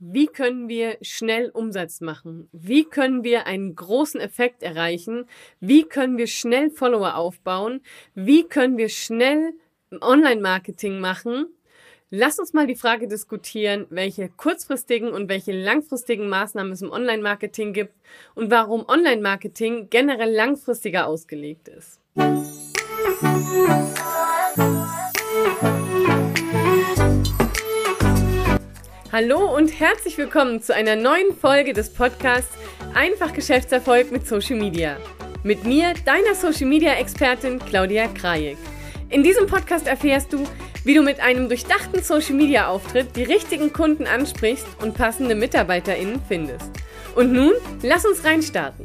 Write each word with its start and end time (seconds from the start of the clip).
Wie 0.00 0.26
können 0.26 0.68
wir 0.68 0.96
schnell 1.02 1.50
Umsatz 1.50 2.00
machen? 2.00 2.48
Wie 2.52 2.84
können 2.84 3.24
wir 3.24 3.48
einen 3.48 3.74
großen 3.74 4.20
Effekt 4.20 4.62
erreichen? 4.62 5.26
Wie 5.58 5.82
können 5.82 6.18
wir 6.18 6.28
schnell 6.28 6.70
Follower 6.70 7.16
aufbauen? 7.16 7.80
Wie 8.14 8.44
können 8.44 8.78
wir 8.78 8.90
schnell 8.90 9.54
Online-Marketing 10.00 11.00
machen? 11.00 11.46
Lass 12.10 12.38
uns 12.38 12.52
mal 12.52 12.68
die 12.68 12.76
Frage 12.76 13.08
diskutieren, 13.08 13.86
welche 13.90 14.28
kurzfristigen 14.28 15.10
und 15.10 15.28
welche 15.28 15.50
langfristigen 15.50 16.28
Maßnahmen 16.28 16.72
es 16.72 16.80
im 16.80 16.92
Online-Marketing 16.92 17.72
gibt 17.72 17.94
und 18.36 18.52
warum 18.52 18.88
Online-Marketing 18.88 19.90
generell 19.90 20.32
langfristiger 20.32 21.08
ausgelegt 21.08 21.66
ist. 21.66 22.00
Hallo 29.10 29.56
und 29.56 29.80
herzlich 29.80 30.18
willkommen 30.18 30.60
zu 30.60 30.74
einer 30.74 30.94
neuen 30.94 31.34
Folge 31.34 31.72
des 31.72 31.90
Podcasts 31.90 32.54
Einfach 32.92 33.32
Geschäftserfolg 33.32 34.12
mit 34.12 34.28
Social 34.28 34.56
Media. 34.56 34.98
Mit 35.42 35.64
mir, 35.64 35.94
deiner 36.04 36.34
Social 36.34 36.66
Media 36.66 36.92
Expertin 36.92 37.58
Claudia 37.58 38.08
Krajek. 38.08 38.58
In 39.08 39.22
diesem 39.22 39.46
Podcast 39.46 39.86
erfährst 39.86 40.34
du, 40.34 40.44
wie 40.84 40.92
du 40.92 41.02
mit 41.02 41.20
einem 41.20 41.48
durchdachten 41.48 42.02
Social 42.02 42.34
Media 42.34 42.68
Auftritt 42.68 43.16
die 43.16 43.22
richtigen 43.22 43.72
Kunden 43.72 44.06
ansprichst 44.06 44.66
und 44.82 44.92
passende 44.92 45.34
MitarbeiterInnen 45.34 46.20
findest. 46.28 46.70
Und 47.16 47.32
nun, 47.32 47.54
lass 47.80 48.04
uns 48.04 48.22
reinstarten. 48.24 48.84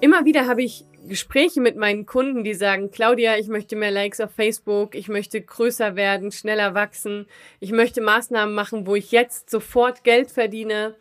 Immer 0.00 0.24
wieder 0.24 0.46
habe 0.46 0.62
ich 0.62 0.86
Gespräche 1.10 1.60
mit 1.60 1.76
meinen 1.76 2.06
Kunden, 2.06 2.44
die 2.44 2.54
sagen, 2.54 2.90
Claudia, 2.92 3.36
ich 3.36 3.48
möchte 3.48 3.74
mehr 3.74 3.90
Likes 3.90 4.20
auf 4.20 4.30
Facebook, 4.30 4.94
ich 4.94 5.08
möchte 5.08 5.42
größer 5.42 5.96
werden, 5.96 6.30
schneller 6.30 6.74
wachsen, 6.74 7.26
ich 7.58 7.72
möchte 7.72 8.00
Maßnahmen 8.00 8.54
machen, 8.54 8.86
wo 8.86 8.94
ich 8.94 9.10
jetzt 9.10 9.50
sofort 9.50 10.04
Geld 10.04 10.30
verdiene. 10.30 10.94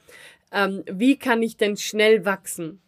Ähm, 0.51 0.83
wie 0.91 1.15
kann 1.15 1.43
ich 1.43 1.57
denn 1.57 1.77
schnell 1.77 2.25
wachsen? 2.25 2.81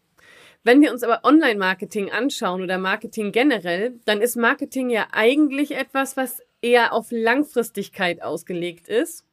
Wenn 0.63 0.81
wir 0.81 0.91
uns 0.91 1.03
aber 1.03 1.23
Online-Marketing 1.23 2.11
anschauen 2.11 2.63
oder 2.63 2.79
Marketing 2.79 3.31
generell, 3.31 3.99
dann 4.05 4.19
ist 4.19 4.35
Marketing 4.35 4.89
ja 4.89 5.07
eigentlich 5.11 5.75
etwas, 5.75 6.17
was 6.17 6.41
eher 6.61 6.91
auf 6.91 7.07
Langfristigkeit 7.11 8.23
ausgelegt 8.23 8.87
ist 8.87 9.25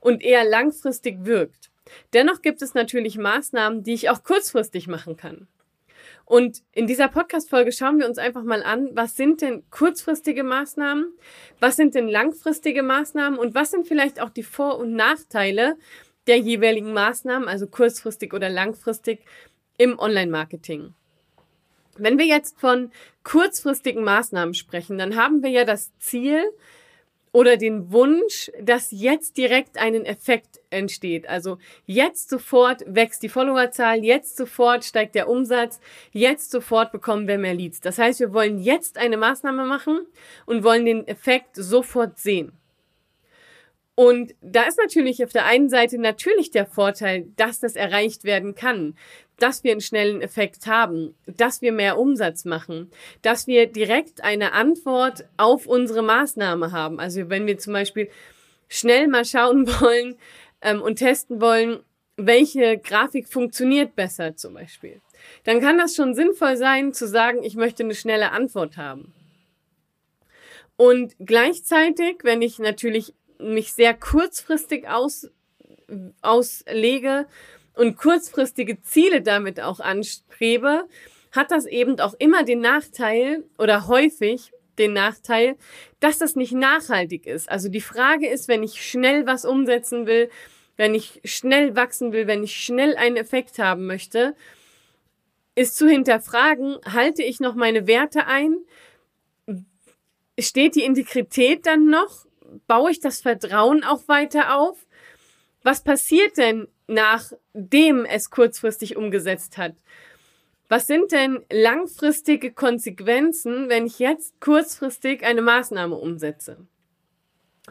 und 0.00 0.22
eher 0.22 0.44
langfristig 0.44 1.26
wirkt. 1.26 1.70
Dennoch 2.14 2.40
gibt 2.40 2.62
es 2.62 2.72
natürlich 2.72 3.18
Maßnahmen, 3.18 3.82
die 3.82 3.92
ich 3.92 4.08
auch 4.08 4.24
kurzfristig 4.24 4.88
machen 4.88 5.16
kann. 5.18 5.46
Und 6.24 6.62
in 6.72 6.86
dieser 6.86 7.08
Podcast-Folge 7.08 7.72
schauen 7.72 7.98
wir 7.98 8.06
uns 8.06 8.18
einfach 8.18 8.42
mal 8.42 8.62
an, 8.62 8.90
was 8.92 9.16
sind 9.16 9.40
denn 9.40 9.64
kurzfristige 9.70 10.44
Maßnahmen, 10.44 11.06
was 11.60 11.76
sind 11.76 11.94
denn 11.94 12.08
langfristige 12.08 12.82
Maßnahmen 12.82 13.38
und 13.38 13.54
was 13.54 13.70
sind 13.70 13.88
vielleicht 13.88 14.20
auch 14.20 14.30
die 14.30 14.42
Vor- 14.42 14.78
und 14.78 14.94
Nachteile 14.94 15.76
der 16.26 16.38
jeweiligen 16.38 16.92
Maßnahmen, 16.92 17.48
also 17.48 17.66
kurzfristig 17.66 18.34
oder 18.34 18.50
langfristig 18.50 19.20
im 19.78 19.98
Online-Marketing. 19.98 20.94
Wenn 21.96 22.18
wir 22.18 22.26
jetzt 22.26 22.60
von 22.60 22.92
kurzfristigen 23.24 24.04
Maßnahmen 24.04 24.54
sprechen, 24.54 24.98
dann 24.98 25.16
haben 25.16 25.42
wir 25.42 25.50
ja 25.50 25.64
das 25.64 25.96
Ziel, 25.98 26.42
oder 27.32 27.56
den 27.56 27.92
Wunsch, 27.92 28.50
dass 28.60 28.90
jetzt 28.90 29.36
direkt 29.36 29.78
einen 29.78 30.04
Effekt 30.04 30.60
entsteht. 30.70 31.28
Also 31.28 31.58
jetzt 31.86 32.30
sofort 32.30 32.82
wächst 32.86 33.22
die 33.22 33.28
Followerzahl, 33.28 34.04
jetzt 34.04 34.36
sofort 34.36 34.84
steigt 34.84 35.14
der 35.14 35.28
Umsatz, 35.28 35.80
jetzt 36.12 36.50
sofort 36.50 36.92
bekommen 36.92 37.28
wir 37.28 37.38
mehr 37.38 37.54
Leads. 37.54 37.80
Das 37.80 37.98
heißt, 37.98 38.20
wir 38.20 38.32
wollen 38.32 38.58
jetzt 38.58 38.98
eine 38.98 39.16
Maßnahme 39.16 39.64
machen 39.64 40.06
und 40.46 40.64
wollen 40.64 40.84
den 40.84 41.06
Effekt 41.06 41.56
sofort 41.56 42.18
sehen. 42.18 42.52
Und 43.98 44.36
da 44.40 44.62
ist 44.62 44.78
natürlich 44.78 45.24
auf 45.24 45.32
der 45.32 45.46
einen 45.46 45.68
Seite 45.68 45.98
natürlich 45.98 46.52
der 46.52 46.66
Vorteil, 46.66 47.26
dass 47.34 47.58
das 47.58 47.74
erreicht 47.74 48.22
werden 48.22 48.54
kann, 48.54 48.96
dass 49.40 49.64
wir 49.64 49.72
einen 49.72 49.80
schnellen 49.80 50.22
Effekt 50.22 50.68
haben, 50.68 51.16
dass 51.26 51.62
wir 51.62 51.72
mehr 51.72 51.98
Umsatz 51.98 52.44
machen, 52.44 52.92
dass 53.22 53.48
wir 53.48 53.66
direkt 53.66 54.22
eine 54.22 54.52
Antwort 54.52 55.24
auf 55.36 55.66
unsere 55.66 56.02
Maßnahme 56.02 56.70
haben. 56.70 57.00
Also 57.00 57.28
wenn 57.28 57.48
wir 57.48 57.58
zum 57.58 57.72
Beispiel 57.72 58.08
schnell 58.68 59.08
mal 59.08 59.24
schauen 59.24 59.66
wollen 59.80 60.14
ähm, 60.62 60.80
und 60.80 61.00
testen 61.00 61.40
wollen, 61.40 61.80
welche 62.16 62.78
Grafik 62.78 63.26
funktioniert 63.26 63.96
besser 63.96 64.36
zum 64.36 64.54
Beispiel, 64.54 65.00
dann 65.42 65.60
kann 65.60 65.76
das 65.76 65.96
schon 65.96 66.14
sinnvoll 66.14 66.56
sein 66.56 66.92
zu 66.92 67.08
sagen, 67.08 67.42
ich 67.42 67.56
möchte 67.56 67.82
eine 67.82 67.96
schnelle 67.96 68.30
Antwort 68.30 68.76
haben. 68.76 69.12
Und 70.76 71.16
gleichzeitig, 71.18 72.18
wenn 72.22 72.42
ich 72.42 72.60
natürlich 72.60 73.12
mich 73.38 73.72
sehr 73.72 73.94
kurzfristig 73.94 74.88
aus, 74.88 75.30
auslege 76.22 77.26
und 77.74 77.96
kurzfristige 77.96 78.82
Ziele 78.82 79.22
damit 79.22 79.60
auch 79.60 79.80
anstrebe, 79.80 80.88
hat 81.32 81.50
das 81.50 81.66
eben 81.66 82.00
auch 82.00 82.14
immer 82.18 82.42
den 82.42 82.60
Nachteil 82.60 83.44
oder 83.58 83.86
häufig 83.86 84.52
den 84.78 84.92
Nachteil, 84.92 85.56
dass 86.00 86.18
das 86.18 86.36
nicht 86.36 86.52
nachhaltig 86.52 87.26
ist. 87.26 87.48
Also 87.48 87.68
die 87.68 87.80
Frage 87.80 88.28
ist, 88.28 88.48
wenn 88.48 88.62
ich 88.62 88.82
schnell 88.88 89.26
was 89.26 89.44
umsetzen 89.44 90.06
will, 90.06 90.30
wenn 90.76 90.94
ich 90.94 91.20
schnell 91.24 91.74
wachsen 91.76 92.12
will, 92.12 92.26
wenn 92.26 92.44
ich 92.44 92.54
schnell 92.54 92.96
einen 92.96 93.16
Effekt 93.16 93.58
haben 93.58 93.86
möchte, 93.86 94.34
ist 95.54 95.76
zu 95.76 95.88
hinterfragen, 95.88 96.76
halte 96.84 97.24
ich 97.24 97.40
noch 97.40 97.56
meine 97.56 97.88
Werte 97.88 98.26
ein? 98.26 98.58
Steht 100.38 100.76
die 100.76 100.84
Integrität 100.84 101.66
dann 101.66 101.90
noch? 101.90 102.27
Baue 102.66 102.90
ich 102.90 103.00
das 103.00 103.20
Vertrauen 103.20 103.84
auch 103.84 104.08
weiter 104.08 104.56
auf? 104.56 104.86
Was 105.62 105.82
passiert 105.82 106.36
denn, 106.36 106.68
nachdem 106.86 108.04
es 108.04 108.30
kurzfristig 108.30 108.96
umgesetzt 108.96 109.58
hat? 109.58 109.74
Was 110.68 110.86
sind 110.86 111.12
denn 111.12 111.44
langfristige 111.50 112.52
Konsequenzen, 112.52 113.68
wenn 113.68 113.86
ich 113.86 113.98
jetzt 113.98 114.38
kurzfristig 114.40 115.24
eine 115.24 115.42
Maßnahme 115.42 115.94
umsetze? 115.94 116.66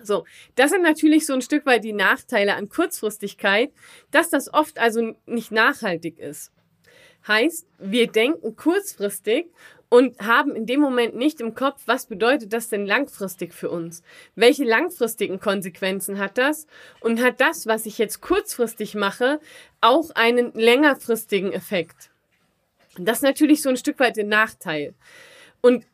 So, 0.03 0.25
das 0.55 0.71
sind 0.71 0.83
natürlich 0.83 1.25
so 1.25 1.33
ein 1.33 1.41
Stück 1.41 1.65
weit 1.65 1.83
die 1.83 1.93
Nachteile 1.93 2.55
an 2.55 2.69
Kurzfristigkeit, 2.69 3.71
dass 4.11 4.29
das 4.29 4.53
oft 4.53 4.79
also 4.79 5.15
nicht 5.25 5.51
nachhaltig 5.51 6.19
ist. 6.19 6.51
Heißt, 7.27 7.67
wir 7.77 8.07
denken 8.07 8.55
kurzfristig 8.55 9.47
und 9.89 10.19
haben 10.19 10.55
in 10.55 10.65
dem 10.65 10.81
Moment 10.81 11.15
nicht 11.15 11.39
im 11.39 11.55
Kopf, 11.55 11.81
was 11.85 12.07
bedeutet 12.07 12.51
das 12.51 12.69
denn 12.69 12.85
langfristig 12.85 13.53
für 13.53 13.69
uns? 13.69 14.03
Welche 14.35 14.65
langfristigen 14.65 15.39
Konsequenzen 15.39 16.19
hat 16.19 16.37
das? 16.37 16.67
Und 16.99 17.21
hat 17.21 17.39
das, 17.39 17.67
was 17.67 17.85
ich 17.85 17.97
jetzt 17.97 18.21
kurzfristig 18.21 18.95
mache, 18.95 19.39
auch 19.79 20.09
einen 20.15 20.51
längerfristigen 20.53 21.53
Effekt? 21.53 22.09
Das 22.97 23.19
ist 23.19 23.23
natürlich 23.23 23.61
so 23.61 23.69
ein 23.69 23.77
Stück 23.77 23.99
weit 23.99 24.17
der 24.17 24.25
Nachteil. 24.25 24.93
Und 25.61 25.85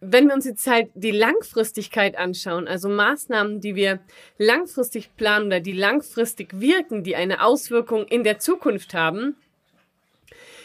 wenn 0.00 0.28
wir 0.28 0.34
uns 0.34 0.46
jetzt 0.46 0.66
halt 0.66 0.90
die 0.94 1.10
Langfristigkeit 1.10 2.16
anschauen, 2.16 2.66
also 2.66 2.88
Maßnahmen, 2.88 3.60
die 3.60 3.74
wir 3.74 4.00
langfristig 4.38 5.14
planen 5.16 5.46
oder 5.46 5.60
die 5.60 5.72
langfristig 5.72 6.60
wirken, 6.60 7.04
die 7.04 7.16
eine 7.16 7.42
Auswirkung 7.42 8.06
in 8.06 8.24
der 8.24 8.38
Zukunft 8.38 8.94
haben, 8.94 9.36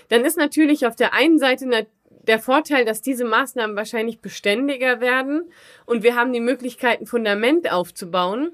dann 0.09 0.23
ist 0.23 0.37
natürlich 0.37 0.85
auf 0.85 0.95
der 0.95 1.13
einen 1.13 1.39
Seite 1.39 1.65
der 2.27 2.39
Vorteil, 2.39 2.85
dass 2.85 3.01
diese 3.01 3.25
Maßnahmen 3.25 3.75
wahrscheinlich 3.75 4.19
beständiger 4.19 4.99
werden 4.99 5.51
und 5.85 6.03
wir 6.03 6.15
haben 6.15 6.33
die 6.33 6.39
Möglichkeit, 6.39 7.01
ein 7.01 7.05
Fundament 7.05 7.71
aufzubauen. 7.71 8.51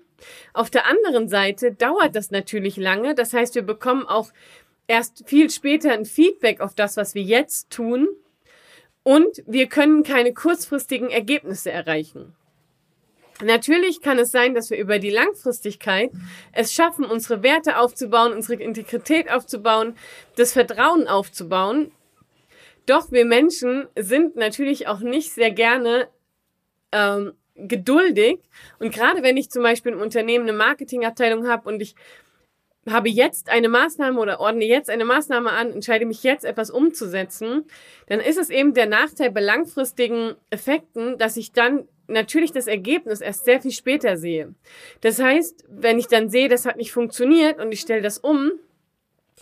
Auf 0.54 0.70
der 0.70 0.86
anderen 0.86 1.28
Seite 1.28 1.72
dauert 1.72 2.16
das 2.16 2.32
natürlich 2.32 2.78
lange. 2.78 3.16
Das 3.16 3.34
heißt, 3.34 3.56
wir 3.56 3.64
bekommen 3.64 4.06
auch 4.06 4.32
erst 4.88 5.24
viel 5.28 5.50
später 5.50 5.92
ein 5.92 6.06
Feedback 6.06 6.62
auf 6.62 6.76
das, 6.76 6.98
was 6.98 7.16
wir 7.16 7.24
jetzt 7.24 7.70
tun. 7.70 8.08
Und 9.04 9.42
wir 9.48 9.68
können 9.68 10.04
keine 10.04 10.34
kurzfristigen 10.34 11.10
Ergebnisse 11.10 11.72
erreichen. 11.72 12.36
Natürlich 13.44 14.02
kann 14.02 14.20
es 14.20 14.30
sein, 14.30 14.54
dass 14.54 14.70
wir 14.70 14.78
über 14.78 15.00
die 15.00 15.10
Langfristigkeit 15.10 16.12
es 16.52 16.74
schaffen, 16.74 17.06
unsere 17.06 17.42
Werte 17.42 17.80
aufzubauen, 17.80 18.34
unsere 18.34 18.62
Integrität 18.62 19.32
aufzubauen, 19.32 19.96
das 20.36 20.54
Vertrauen 20.54 21.08
aufzubauen 21.08 21.92
doch 22.92 23.12
wir 23.12 23.26
Menschen 23.26 23.88
sind 23.98 24.36
natürlich 24.36 24.88
auch 24.88 25.00
nicht 25.00 25.32
sehr 25.32 25.52
gerne 25.52 26.10
ähm, 26.92 27.34
geduldig. 27.56 28.40
Und 28.80 28.94
gerade 28.94 29.24
wenn 29.24 29.38
ich 29.38 29.50
zum 29.50 29.64
Beispiel 29.64 29.94
im 29.94 30.02
Unternehmen 30.02 30.48
eine 30.48 30.58
Marketingabteilung 30.58 31.48
habe 31.48 31.70
und 31.70 31.82
ich 31.82 31.96
habe 32.90 33.10
jetzt 33.10 33.50
eine 33.50 33.70
Maßnahme 33.70 34.20
oder 34.20 34.40
ordne 34.40 34.66
jetzt 34.66 34.90
eine 34.90 35.06
Maßnahme 35.06 35.52
an, 35.52 35.72
entscheide 35.72 36.06
mich 36.06 36.24
jetzt 36.24 36.44
etwas 36.44 36.70
umzusetzen, 36.70 37.66
dann 38.08 38.20
ist 38.20 38.38
es 38.38 38.50
eben 38.50 38.74
der 38.74 38.88
Nachteil 38.88 39.32
bei 39.32 39.40
langfristigen 39.40 40.36
Effekten, 40.50 41.18
dass 41.18 41.38
ich 41.38 41.54
dann 41.54 41.88
natürlich 42.08 42.52
das 42.52 42.68
Ergebnis 42.68 43.22
erst 43.22 43.46
sehr 43.46 43.62
viel 43.62 43.72
später 43.72 44.18
sehe. 44.18 44.54
Das 45.00 45.20
heißt, 45.20 45.64
wenn 45.70 46.00
ich 46.00 46.08
dann 46.08 46.30
sehe, 46.30 46.50
das 46.50 46.66
hat 46.66 46.76
nicht 46.76 46.92
funktioniert 46.92 47.60
und 47.60 47.72
ich 47.72 47.80
stelle 47.80 48.02
das 48.02 48.18
um, 48.18 48.52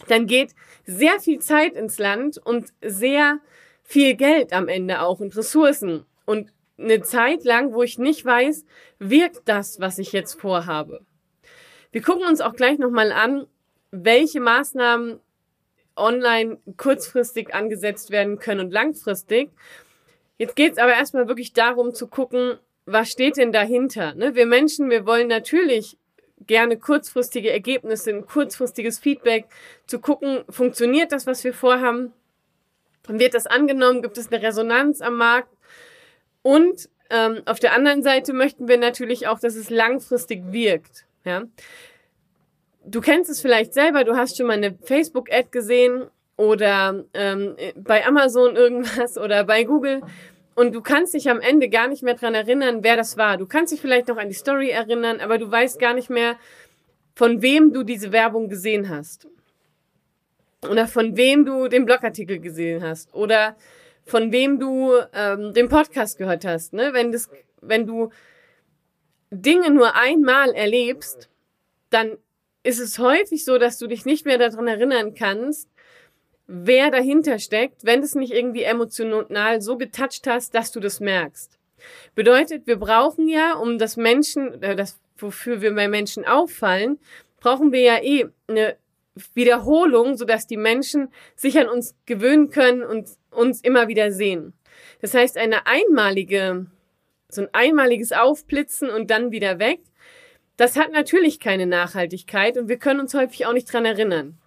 dann 0.08 0.28
geht 0.28 0.56
sehr 0.86 1.20
viel 1.20 1.40
Zeit 1.40 1.74
ins 1.74 2.00
Land 2.00 2.38
und 2.38 2.74
sehr 2.82 3.40
viel 3.84 4.16
Geld 4.16 4.54
am 4.54 4.68
Ende 4.68 5.02
auch 5.02 5.20
und 5.20 5.36
Ressourcen. 5.36 6.06
Und 6.26 6.52
eine 6.78 7.02
Zeit 7.02 7.44
lang, 7.44 7.74
wo 7.74 7.84
ich 7.84 7.98
nicht 7.98 8.24
weiß, 8.24 8.66
wirkt 9.00 9.42
das, 9.46 9.80
was 9.80 9.98
ich 9.98 10.12
jetzt 10.12 10.40
vorhabe. 10.40 11.02
Wir 11.92 12.02
gucken 12.02 12.28
uns 12.28 12.42
auch 12.42 12.56
gleich 12.56 12.78
nochmal 12.78 13.12
an, 13.12 13.48
welche 13.92 14.40
Maßnahmen 14.40 15.20
online 15.96 16.60
kurzfristig 16.78 17.54
angesetzt 17.54 18.12
werden 18.12 18.40
können 18.40 18.62
und 18.62 18.72
langfristig. 18.72 19.50
Jetzt 20.38 20.56
geht 20.56 20.74
es 20.74 20.78
aber 20.78 20.94
erstmal 20.94 21.28
wirklich 21.28 21.54
darum 21.54 21.94
zu 21.94 22.08
gucken, 22.08 22.58
was 22.86 23.10
steht 23.10 23.38
denn 23.38 23.52
dahinter? 23.52 24.16
Ne? 24.16 24.36
Wir 24.36 24.46
Menschen, 24.46 24.90
wir 24.90 25.06
wollen 25.06 25.28
natürlich 25.28 25.98
gerne 26.50 26.78
kurzfristige 26.78 27.52
Ergebnisse, 27.52 28.10
ein 28.10 28.26
kurzfristiges 28.26 28.98
Feedback, 28.98 29.46
zu 29.86 30.00
gucken, 30.00 30.44
funktioniert 30.50 31.12
das, 31.12 31.28
was 31.28 31.44
wir 31.44 31.54
vorhaben? 31.54 32.12
Wird 33.08 33.36
das 33.36 33.46
angenommen? 33.46 34.02
Gibt 34.02 34.18
es 34.18 34.32
eine 34.32 34.42
Resonanz 34.42 35.00
am 35.00 35.16
Markt? 35.16 35.56
Und 36.42 36.90
ähm, 37.12 37.44
auf 37.46 37.60
der 37.60 37.74
anderen 37.74 38.02
Seite 38.02 38.34
möchten 38.34 38.68
wir 38.68 38.78
natürlich 38.78 39.28
auch, 39.28 39.40
dass 39.40 39.56
es 39.56 39.70
langfristig 39.70 40.42
wirkt. 40.52 41.06
Ja? 41.24 41.44
Du 42.84 43.00
kennst 43.00 43.30
es 43.30 43.42
vielleicht 43.42 43.74
selber, 43.74 44.04
du 44.04 44.18
hast 44.18 44.36
schon 44.36 44.48
mal 44.48 44.58
eine 44.58 44.76
Facebook-Ad 44.84 45.50
gesehen 45.52 46.08
oder 46.36 47.06
ähm, 47.14 47.56
bei 47.76 48.06
Amazon 48.06 48.56
irgendwas 48.56 49.18
oder 49.20 49.44
bei 49.44 49.66
Google 49.66 50.02
und 50.60 50.76
du 50.76 50.82
kannst 50.82 51.14
dich 51.14 51.30
am 51.30 51.40
Ende 51.40 51.70
gar 51.70 51.88
nicht 51.88 52.04
mehr 52.04 52.16
dran 52.16 52.36
erinnern, 52.36 52.84
wer 52.84 52.98
das 52.98 53.16
war. 53.16 53.38
Du 53.38 53.48
kannst 53.48 53.72
dich 53.72 53.80
vielleicht 53.80 54.10
noch 54.10 54.18
an 54.18 54.28
die 54.28 54.36
Story 54.36 54.72
erinnern, 54.72 55.22
aber 55.22 55.38
du 55.38 55.50
weißt 55.50 55.80
gar 55.80 55.94
nicht 55.94 56.10
mehr, 56.10 56.36
von 57.16 57.42
wem 57.42 57.72
du 57.72 57.84
diese 57.84 58.12
Werbung 58.12 58.50
gesehen 58.50 58.90
hast. 58.90 59.30
Oder 60.70 60.88
von 60.88 61.16
wem 61.16 61.46
du 61.46 61.70
den 61.70 61.86
Blogartikel 61.86 62.40
gesehen 62.40 62.84
hast. 62.84 63.14
Oder 63.14 63.56
von 64.04 64.34
wem 64.34 64.60
du 64.60 64.92
ähm, 65.14 65.54
den 65.54 65.70
Podcast 65.70 66.18
gehört 66.18 66.44
hast. 66.44 66.74
Ne? 66.74 66.90
Wenn, 66.92 67.14
das, 67.14 67.30
wenn 67.62 67.88
du 67.88 68.10
Dinge 69.32 69.72
nur 69.72 69.96
einmal 69.96 70.50
erlebst, 70.52 71.30
dann 71.90 72.18
ist 72.64 72.80
es 72.80 73.00
häufig 73.00 73.46
so, 73.46 73.58
dass 73.60 73.78
du 73.78 73.88
dich 73.88 74.04
nicht 74.04 74.26
mehr 74.26 74.38
daran 74.38 74.68
erinnern 74.68 75.14
kannst, 75.14 75.69
wer 76.52 76.90
dahinter 76.90 77.38
steckt, 77.38 77.86
wenn 77.86 78.02
du 78.02 78.06
es 78.06 78.16
nicht 78.16 78.34
irgendwie 78.34 78.64
emotional 78.64 79.62
so 79.62 79.78
getoucht 79.78 80.26
hast, 80.26 80.56
dass 80.56 80.72
du 80.72 80.80
das 80.80 81.00
merkst. 81.00 81.60
Bedeutet, 82.16 82.66
wir 82.66 82.78
brauchen 82.78 83.28
ja, 83.28 83.54
um 83.54 83.78
das 83.78 83.96
Menschen, 83.98 84.62
äh, 84.64 84.76
das, 84.76 85.00
wofür 85.18 85.62
wir 85.62 85.74
bei 85.76 85.88
Menschen 85.88 86.26
auffallen, 86.26 87.00
brauchen 87.40 87.72
wir 87.72 87.82
ja 87.82 88.02
eh 88.02 88.26
eine 88.48 88.76
Wiederholung, 89.36 90.18
sodass 90.18 90.48
die 90.48 90.58
Menschen 90.58 91.10
sich 91.36 91.58
an 91.60 91.70
uns 91.70 91.96
gewöhnen 92.06 92.50
können 92.50 92.84
und 92.84 93.10
uns 93.30 93.62
immer 93.62 93.88
wieder 93.88 94.12
sehen. 94.12 94.54
Das 95.02 95.14
heißt, 95.14 95.38
eine 95.38 95.68
einmalige, 95.68 96.66
so 97.30 97.44
ein 97.44 97.50
einmaliges 97.54 98.12
Aufblitzen 98.12 98.90
und 98.90 99.12
dann 99.12 99.32
wieder 99.32 99.60
weg, 99.60 99.82
das 100.58 100.76
hat 100.76 100.92
natürlich 100.92 101.40
keine 101.40 101.68
Nachhaltigkeit 101.68 102.58
und 102.58 102.70
wir 102.70 102.78
können 102.78 103.00
uns 103.00 103.14
häufig 103.14 103.46
auch 103.46 103.54
nicht 103.54 103.72
dran 103.72 103.86
erinnern. 103.86 104.40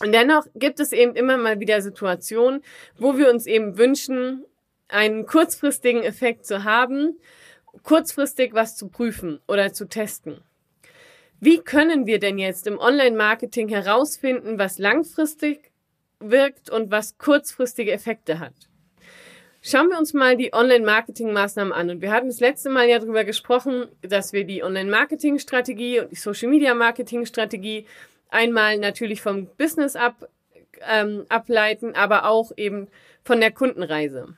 Und 0.00 0.12
dennoch 0.12 0.46
gibt 0.54 0.80
es 0.80 0.92
eben 0.92 1.14
immer 1.14 1.36
mal 1.36 1.60
wieder 1.60 1.82
Situationen, 1.82 2.62
wo 2.96 3.18
wir 3.18 3.30
uns 3.30 3.46
eben 3.46 3.76
wünschen, 3.76 4.44
einen 4.88 5.26
kurzfristigen 5.26 6.02
Effekt 6.02 6.46
zu 6.46 6.64
haben, 6.64 7.18
kurzfristig 7.82 8.54
was 8.54 8.76
zu 8.76 8.88
prüfen 8.88 9.40
oder 9.46 9.72
zu 9.72 9.86
testen. 9.86 10.42
Wie 11.38 11.58
können 11.58 12.06
wir 12.06 12.18
denn 12.18 12.38
jetzt 12.38 12.66
im 12.66 12.78
Online-Marketing 12.78 13.68
herausfinden, 13.68 14.58
was 14.58 14.78
langfristig 14.78 15.70
wirkt 16.18 16.68
und 16.68 16.90
was 16.90 17.16
kurzfristige 17.16 17.92
Effekte 17.92 18.38
hat? 18.38 18.52
Schauen 19.62 19.90
wir 19.90 19.98
uns 19.98 20.14
mal 20.14 20.38
die 20.38 20.54
Online-Marketing-Maßnahmen 20.54 21.72
an. 21.72 21.90
Und 21.90 22.00
wir 22.00 22.12
hatten 22.12 22.28
das 22.28 22.40
letzte 22.40 22.70
Mal 22.70 22.88
ja 22.88 22.98
darüber 22.98 23.24
gesprochen, 23.24 23.88
dass 24.00 24.32
wir 24.32 24.44
die 24.44 24.62
Online-Marketing-Strategie 24.62 26.00
und 26.00 26.10
die 26.10 26.16
Social-Media-Marketing-Strategie 26.16 27.86
einmal 28.30 28.78
natürlich 28.78 29.22
vom 29.22 29.46
Business 29.56 29.96
ab, 29.96 30.28
ähm, 30.88 31.26
ableiten, 31.28 31.94
aber 31.94 32.26
auch 32.26 32.52
eben 32.56 32.88
von 33.22 33.40
der 33.40 33.50
Kundenreise. 33.50 34.34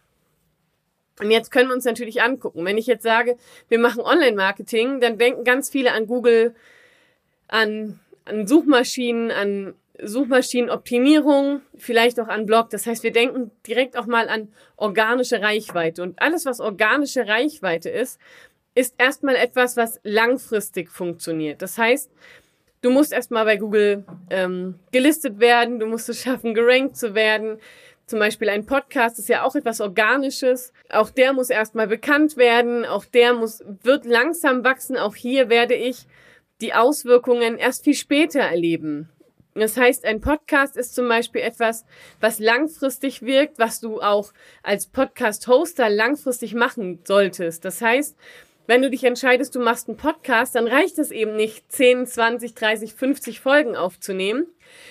Und 1.20 1.30
jetzt 1.30 1.50
können 1.50 1.68
wir 1.68 1.74
uns 1.74 1.84
natürlich 1.84 2.22
angucken. 2.22 2.64
Wenn 2.64 2.78
ich 2.78 2.86
jetzt 2.86 3.02
sage, 3.02 3.36
wir 3.68 3.78
machen 3.78 4.00
Online-Marketing, 4.00 5.00
dann 5.00 5.18
denken 5.18 5.44
ganz 5.44 5.70
viele 5.70 5.92
an 5.92 6.06
Google, 6.06 6.54
an, 7.48 8.00
an 8.24 8.46
Suchmaschinen, 8.46 9.30
an 9.30 9.74
Suchmaschinenoptimierung, 10.02 11.60
vielleicht 11.76 12.18
auch 12.18 12.28
an 12.28 12.46
Blog. 12.46 12.70
Das 12.70 12.86
heißt, 12.86 13.02
wir 13.02 13.12
denken 13.12 13.50
direkt 13.66 13.96
auch 13.96 14.06
mal 14.06 14.28
an 14.28 14.48
organische 14.76 15.40
Reichweite. 15.40 16.02
Und 16.02 16.20
alles, 16.20 16.46
was 16.46 16.60
organische 16.60 17.28
Reichweite 17.28 17.90
ist, 17.90 18.18
ist 18.74 18.94
erstmal 18.98 19.36
etwas, 19.36 19.76
was 19.76 20.00
langfristig 20.02 20.90
funktioniert. 20.90 21.60
Das 21.60 21.76
heißt, 21.76 22.10
du 22.82 22.90
musst 22.90 23.12
erstmal 23.12 23.44
bei 23.44 23.56
Google 23.56 24.04
ähm, 24.30 24.78
gelistet 24.90 25.40
werden, 25.40 25.78
du 25.78 25.86
musst 25.86 26.08
es 26.08 26.22
schaffen, 26.22 26.54
gerankt 26.54 26.96
zu 26.96 27.14
werden. 27.14 27.58
Zum 28.06 28.18
Beispiel 28.18 28.50
ein 28.50 28.66
Podcast 28.66 29.18
ist 29.18 29.28
ja 29.28 29.44
auch 29.44 29.54
etwas 29.54 29.80
Organisches. 29.80 30.72
Auch 30.90 31.08
der 31.08 31.32
muss 31.32 31.48
erstmal 31.48 31.86
bekannt 31.86 32.36
werden, 32.36 32.84
auch 32.84 33.04
der 33.06 33.32
muss, 33.32 33.64
wird 33.82 34.04
langsam 34.04 34.64
wachsen. 34.64 34.98
Auch 34.98 35.14
hier 35.14 35.48
werde 35.48 35.74
ich 35.74 36.06
die 36.60 36.74
Auswirkungen 36.74 37.56
erst 37.56 37.84
viel 37.84 37.94
später 37.94 38.40
erleben. 38.40 39.08
Das 39.54 39.76
heißt, 39.76 40.04
ein 40.06 40.20
Podcast 40.20 40.76
ist 40.76 40.94
zum 40.94 41.08
Beispiel 41.08 41.42
etwas, 41.42 41.84
was 42.20 42.38
langfristig 42.38 43.22
wirkt, 43.22 43.58
was 43.58 43.80
du 43.80 44.00
auch 44.00 44.32
als 44.62 44.86
Podcast-Hoster 44.86 45.90
langfristig 45.90 46.54
machen 46.54 47.00
solltest. 47.04 47.64
Das 47.64 47.82
heißt, 47.82 48.16
wenn 48.66 48.82
du 48.82 48.90
dich 48.90 49.04
entscheidest, 49.04 49.54
du 49.54 49.60
machst 49.60 49.88
einen 49.88 49.96
Podcast, 49.96 50.54
dann 50.54 50.68
reicht 50.68 50.98
es 50.98 51.10
eben 51.10 51.34
nicht, 51.34 51.70
10, 51.72 52.06
20, 52.06 52.54
30, 52.54 52.94
50 52.94 53.40
Folgen 53.40 53.76
aufzunehmen, 53.76 54.46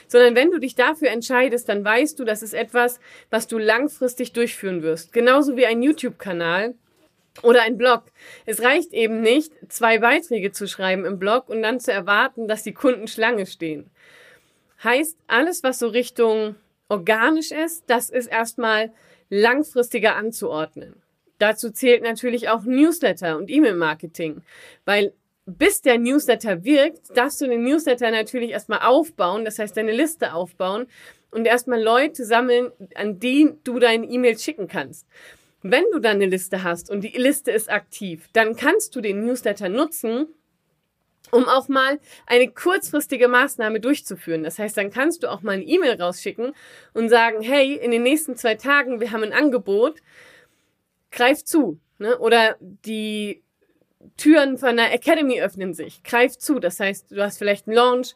sondern 0.07 0.35
wenn 0.35 0.51
du 0.51 0.59
dich 0.59 0.75
dafür 0.75 1.09
entscheidest, 1.09 1.69
dann 1.69 1.83
weißt 1.83 2.19
du, 2.19 2.25
das 2.25 2.43
ist 2.43 2.53
etwas, 2.53 2.99
was 3.29 3.47
du 3.47 3.57
langfristig 3.57 4.33
durchführen 4.33 4.83
wirst. 4.83 5.13
Genauso 5.13 5.55
wie 5.55 5.65
ein 5.65 5.81
YouTube-Kanal 5.81 6.75
oder 7.43 7.61
ein 7.63 7.77
Blog. 7.77 8.03
Es 8.45 8.61
reicht 8.61 8.93
eben 8.93 9.21
nicht, 9.21 9.53
zwei 9.69 9.99
Beiträge 9.99 10.51
zu 10.51 10.67
schreiben 10.67 11.05
im 11.05 11.17
Blog 11.17 11.49
und 11.49 11.61
dann 11.61 11.79
zu 11.79 11.91
erwarten, 11.91 12.47
dass 12.47 12.63
die 12.63 12.73
Kunden 12.73 13.07
Schlange 13.07 13.45
stehen. 13.45 13.89
Heißt, 14.83 15.17
alles, 15.27 15.63
was 15.63 15.79
so 15.79 15.87
Richtung 15.87 16.55
organisch 16.89 17.51
ist, 17.51 17.85
das 17.87 18.09
ist 18.09 18.27
erstmal 18.27 18.91
langfristiger 19.29 20.15
anzuordnen. 20.17 21.00
Dazu 21.41 21.71
zählt 21.71 22.03
natürlich 22.03 22.49
auch 22.49 22.65
Newsletter 22.65 23.35
und 23.35 23.49
E-Mail-Marketing, 23.49 24.43
weil 24.85 25.11
bis 25.47 25.81
der 25.81 25.97
Newsletter 25.97 26.63
wirkt, 26.63 27.17
darfst 27.17 27.41
du 27.41 27.47
den 27.47 27.63
Newsletter 27.63 28.11
natürlich 28.11 28.51
erstmal 28.51 28.81
aufbauen, 28.81 29.43
das 29.43 29.57
heißt 29.57 29.75
deine 29.75 29.91
Liste 29.91 30.33
aufbauen 30.35 30.85
und 31.31 31.45
erstmal 31.45 31.81
Leute 31.81 32.25
sammeln, 32.25 32.71
an 32.93 33.19
die 33.19 33.53
du 33.63 33.79
deine 33.79 34.05
E-Mails 34.05 34.43
schicken 34.43 34.67
kannst. 34.67 35.07
Wenn 35.63 35.83
du 35.91 35.97
dann 35.97 36.17
eine 36.17 36.27
Liste 36.27 36.63
hast 36.63 36.91
und 36.91 37.01
die 37.01 37.17
Liste 37.17 37.49
ist 37.49 37.71
aktiv, 37.71 38.29
dann 38.33 38.55
kannst 38.55 38.95
du 38.95 39.01
den 39.01 39.25
Newsletter 39.25 39.67
nutzen, 39.67 40.27
um 41.31 41.45
auch 41.45 41.67
mal 41.69 41.99
eine 42.27 42.49
kurzfristige 42.51 43.27
Maßnahme 43.29 43.79
durchzuführen. 43.79 44.43
Das 44.43 44.59
heißt, 44.59 44.77
dann 44.77 44.91
kannst 44.91 45.23
du 45.23 45.31
auch 45.31 45.41
mal 45.41 45.53
eine 45.53 45.63
E-Mail 45.63 45.99
rausschicken 45.99 46.53
und 46.93 47.09
sagen, 47.09 47.41
hey, 47.41 47.73
in 47.73 47.89
den 47.89 48.03
nächsten 48.03 48.35
zwei 48.35 48.53
Tagen, 48.53 48.99
wir 48.99 49.11
haben 49.11 49.23
ein 49.23 49.33
Angebot, 49.33 50.01
greif 51.11 51.43
zu. 51.43 51.79
Ne? 51.99 52.17
Oder 52.17 52.55
die 52.59 53.43
Türen 54.17 54.57
von 54.57 54.77
der 54.77 54.93
Academy 54.93 55.41
öffnen 55.41 55.73
sich, 55.73 56.03
greif 56.03 56.37
zu. 56.37 56.59
Das 56.59 56.79
heißt, 56.79 57.11
du 57.11 57.21
hast 57.21 57.37
vielleicht 57.37 57.67
einen 57.67 57.75
Launch 57.75 58.15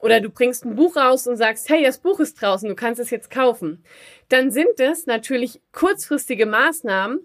oder 0.00 0.20
du 0.20 0.30
bringst 0.30 0.64
ein 0.64 0.76
Buch 0.76 0.96
raus 0.96 1.26
und 1.26 1.36
sagst, 1.36 1.68
hey, 1.68 1.82
das 1.82 1.98
Buch 1.98 2.20
ist 2.20 2.40
draußen, 2.40 2.68
du 2.68 2.74
kannst 2.74 3.00
es 3.00 3.10
jetzt 3.10 3.30
kaufen. 3.30 3.82
Dann 4.28 4.50
sind 4.50 4.78
es 4.78 5.06
natürlich 5.06 5.60
kurzfristige 5.72 6.46
Maßnahmen, 6.46 7.20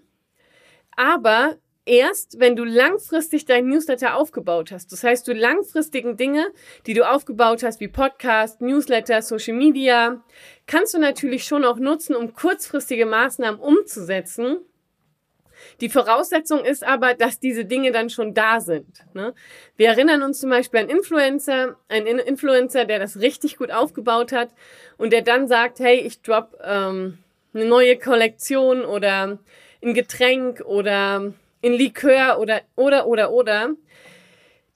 aber 0.96 1.58
erst, 1.84 2.38
wenn 2.38 2.56
du 2.56 2.64
langfristig 2.64 3.44
dein 3.44 3.66
Newsletter 3.66 4.16
aufgebaut 4.16 4.70
hast. 4.70 4.92
Das 4.92 5.04
heißt, 5.04 5.26
du 5.28 5.32
langfristigen 5.32 6.16
Dinge, 6.16 6.46
die 6.86 6.94
du 6.94 7.08
aufgebaut 7.08 7.62
hast, 7.62 7.80
wie 7.80 7.88
Podcast, 7.88 8.60
Newsletter, 8.60 9.22
Social 9.22 9.56
Media, 9.56 10.22
kannst 10.66 10.94
du 10.94 10.98
natürlich 10.98 11.44
schon 11.44 11.64
auch 11.64 11.78
nutzen, 11.78 12.16
um 12.16 12.32
kurzfristige 12.32 13.06
Maßnahmen 13.06 13.60
umzusetzen, 13.60 14.58
die 15.80 15.88
Voraussetzung 15.88 16.64
ist 16.64 16.86
aber, 16.86 17.14
dass 17.14 17.40
diese 17.40 17.64
Dinge 17.64 17.92
dann 17.92 18.10
schon 18.10 18.34
da 18.34 18.60
sind. 18.60 18.86
Ne? 19.14 19.34
Wir 19.76 19.88
erinnern 19.88 20.22
uns 20.22 20.40
zum 20.40 20.50
Beispiel 20.50 20.80
an 20.80 20.88
Influencer, 20.88 21.76
ein 21.88 22.06
Influencer, 22.06 22.84
der 22.84 22.98
das 22.98 23.20
richtig 23.20 23.56
gut 23.56 23.70
aufgebaut 23.70 24.32
hat 24.32 24.50
und 24.98 25.12
der 25.12 25.22
dann 25.22 25.48
sagt, 25.48 25.80
hey, 25.80 25.98
ich 25.98 26.22
drop 26.22 26.58
ähm, 26.62 27.18
eine 27.52 27.64
neue 27.64 27.98
Kollektion 27.98 28.84
oder 28.84 29.38
ein 29.82 29.94
Getränk 29.94 30.60
oder 30.64 31.32
ein 31.62 31.72
Likör 31.72 32.38
oder 32.38 32.62
oder 32.76 33.06
oder 33.06 33.32
oder. 33.32 33.70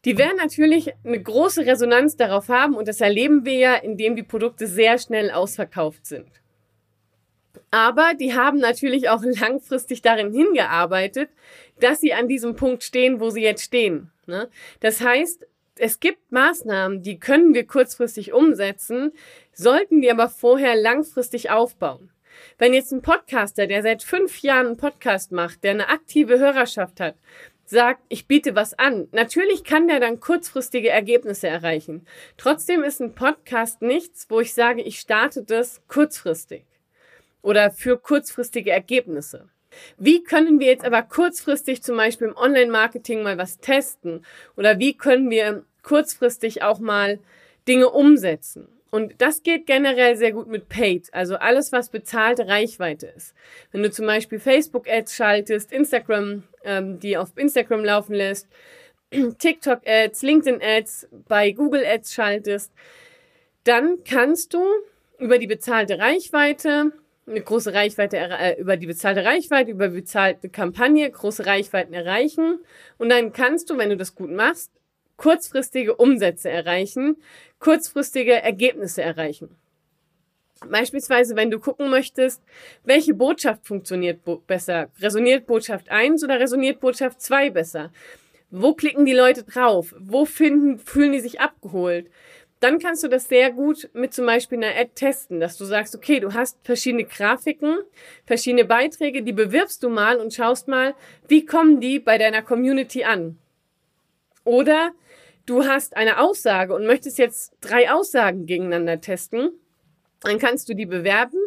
Die 0.04 0.18
werden 0.18 0.36
natürlich 0.36 0.92
eine 1.02 1.22
große 1.22 1.64
Resonanz 1.64 2.16
darauf 2.16 2.48
haben 2.48 2.74
und 2.74 2.88
das 2.88 3.00
erleben 3.00 3.44
wir 3.44 3.54
ja, 3.54 3.74
indem 3.74 4.16
die 4.16 4.22
Produkte 4.22 4.66
sehr 4.66 4.98
schnell 4.98 5.30
ausverkauft 5.30 6.04
sind. 6.06 6.28
Aber 7.70 8.14
die 8.14 8.34
haben 8.34 8.58
natürlich 8.58 9.08
auch 9.08 9.22
langfristig 9.40 10.02
darin 10.02 10.32
hingearbeitet, 10.32 11.30
dass 11.80 12.00
sie 12.00 12.14
an 12.14 12.28
diesem 12.28 12.56
Punkt 12.56 12.82
stehen, 12.82 13.20
wo 13.20 13.30
sie 13.30 13.42
jetzt 13.42 13.64
stehen. 13.64 14.10
Ne? 14.26 14.48
Das 14.80 15.00
heißt, 15.00 15.46
es 15.76 15.98
gibt 15.98 16.30
Maßnahmen, 16.30 17.02
die 17.02 17.18
können 17.18 17.52
wir 17.52 17.66
kurzfristig 17.66 18.32
umsetzen, 18.32 19.12
sollten 19.52 20.00
die 20.00 20.10
aber 20.10 20.28
vorher 20.28 20.76
langfristig 20.76 21.50
aufbauen. 21.50 22.10
Wenn 22.58 22.74
jetzt 22.74 22.92
ein 22.92 23.02
Podcaster, 23.02 23.66
der 23.66 23.82
seit 23.82 24.02
fünf 24.02 24.40
Jahren 24.42 24.66
einen 24.66 24.76
Podcast 24.76 25.32
macht, 25.32 25.64
der 25.64 25.72
eine 25.72 25.88
aktive 25.88 26.38
Hörerschaft 26.38 27.00
hat, 27.00 27.16
sagt, 27.64 28.02
ich 28.08 28.26
biete 28.26 28.54
was 28.54 28.78
an. 28.78 29.08
Natürlich 29.12 29.64
kann 29.64 29.88
der 29.88 29.98
dann 29.98 30.20
kurzfristige 30.20 30.90
Ergebnisse 30.90 31.48
erreichen. 31.48 32.06
Trotzdem 32.36 32.82
ist 32.84 33.00
ein 33.00 33.14
Podcast 33.14 33.82
nichts, 33.82 34.26
wo 34.28 34.40
ich 34.40 34.52
sage, 34.52 34.82
ich 34.82 35.00
starte 35.00 35.42
das 35.42 35.82
kurzfristig 35.88 36.64
oder 37.44 37.70
für 37.70 37.98
kurzfristige 37.98 38.70
Ergebnisse. 38.70 39.48
Wie 39.98 40.22
können 40.22 40.60
wir 40.60 40.68
jetzt 40.68 40.84
aber 40.84 41.02
kurzfristig 41.02 41.82
zum 41.82 41.96
Beispiel 41.96 42.28
im 42.28 42.36
Online-Marketing 42.36 43.22
mal 43.22 43.38
was 43.38 43.58
testen? 43.58 44.24
Oder 44.56 44.78
wie 44.78 44.96
können 44.96 45.30
wir 45.30 45.64
kurzfristig 45.82 46.62
auch 46.62 46.78
mal 46.78 47.18
Dinge 47.68 47.90
umsetzen? 47.90 48.68
Und 48.90 49.14
das 49.18 49.42
geht 49.42 49.66
generell 49.66 50.16
sehr 50.16 50.30
gut 50.30 50.46
mit 50.46 50.68
Paid, 50.68 51.12
also 51.12 51.34
alles, 51.34 51.72
was 51.72 51.88
bezahlte 51.88 52.46
Reichweite 52.46 53.08
ist. 53.08 53.34
Wenn 53.72 53.82
du 53.82 53.90
zum 53.90 54.06
Beispiel 54.06 54.38
Facebook-Ads 54.38 55.16
schaltest, 55.16 55.72
Instagram, 55.72 56.44
ähm, 56.62 57.00
die 57.00 57.16
auf 57.16 57.36
Instagram 57.36 57.84
laufen 57.84 58.14
lässt, 58.14 58.46
TikTok-Ads, 59.10 60.22
LinkedIn-Ads, 60.22 61.08
bei 61.28 61.50
Google-Ads 61.50 62.14
schaltest, 62.14 62.72
dann 63.64 64.04
kannst 64.04 64.54
du 64.54 64.64
über 65.18 65.38
die 65.38 65.48
bezahlte 65.48 65.98
Reichweite 65.98 66.92
eine 67.26 67.40
große 67.40 67.72
Reichweite 67.72 68.16
äh, 68.18 68.60
über 68.60 68.76
die 68.76 68.86
bezahlte 68.86 69.24
Reichweite, 69.24 69.70
über 69.70 69.88
bezahlte 69.88 70.48
Kampagne 70.48 71.10
große 71.10 71.46
Reichweiten 71.46 71.94
erreichen 71.94 72.60
und 72.98 73.08
dann 73.08 73.32
kannst 73.32 73.70
du, 73.70 73.78
wenn 73.78 73.90
du 73.90 73.96
das 73.96 74.14
gut 74.14 74.30
machst, 74.30 74.70
kurzfristige 75.16 75.96
Umsätze 75.96 76.50
erreichen, 76.50 77.16
kurzfristige 77.58 78.42
Ergebnisse 78.42 79.02
erreichen. 79.02 79.56
Beispielsweise, 80.68 81.36
wenn 81.36 81.50
du 81.50 81.58
gucken 81.58 81.90
möchtest, 81.90 82.42
welche 82.84 83.14
Botschaft 83.14 83.66
funktioniert 83.66 84.24
bo 84.24 84.36
besser, 84.46 84.88
resoniert 85.00 85.46
Botschaft 85.46 85.90
1 85.90 86.24
oder 86.24 86.40
resoniert 86.40 86.80
Botschaft 86.80 87.20
2 87.20 87.50
besser? 87.50 87.90
Wo 88.50 88.72
klicken 88.72 89.04
die 89.04 89.12
Leute 89.12 89.42
drauf? 89.42 89.94
Wo 89.98 90.24
finden, 90.24 90.78
fühlen 90.78 91.12
die 91.12 91.20
sich 91.20 91.40
abgeholt? 91.40 92.08
Dann 92.60 92.78
kannst 92.78 93.02
du 93.02 93.08
das 93.08 93.28
sehr 93.28 93.50
gut 93.50 93.90
mit 93.92 94.14
zum 94.14 94.26
Beispiel 94.26 94.62
einer 94.62 94.74
Ad 94.78 94.92
testen, 94.94 95.40
dass 95.40 95.56
du 95.58 95.64
sagst, 95.64 95.94
okay, 95.94 96.20
du 96.20 96.32
hast 96.32 96.58
verschiedene 96.62 97.04
Grafiken, 97.04 97.78
verschiedene 98.26 98.64
Beiträge, 98.64 99.22
die 99.22 99.32
bewirbst 99.32 99.82
du 99.82 99.88
mal 99.88 100.16
und 100.16 100.32
schaust 100.32 100.68
mal, 100.68 100.94
wie 101.28 101.44
kommen 101.44 101.80
die 101.80 101.98
bei 101.98 102.16
deiner 102.16 102.42
Community 102.42 103.04
an. 103.04 103.38
Oder 104.44 104.92
du 105.46 105.64
hast 105.64 105.96
eine 105.96 106.20
Aussage 106.20 106.74
und 106.74 106.86
möchtest 106.86 107.18
jetzt 107.18 107.52
drei 107.60 107.90
Aussagen 107.90 108.46
gegeneinander 108.46 109.00
testen, 109.00 109.50
dann 110.20 110.38
kannst 110.38 110.68
du 110.68 110.74
die 110.74 110.86
bewerben 110.86 111.38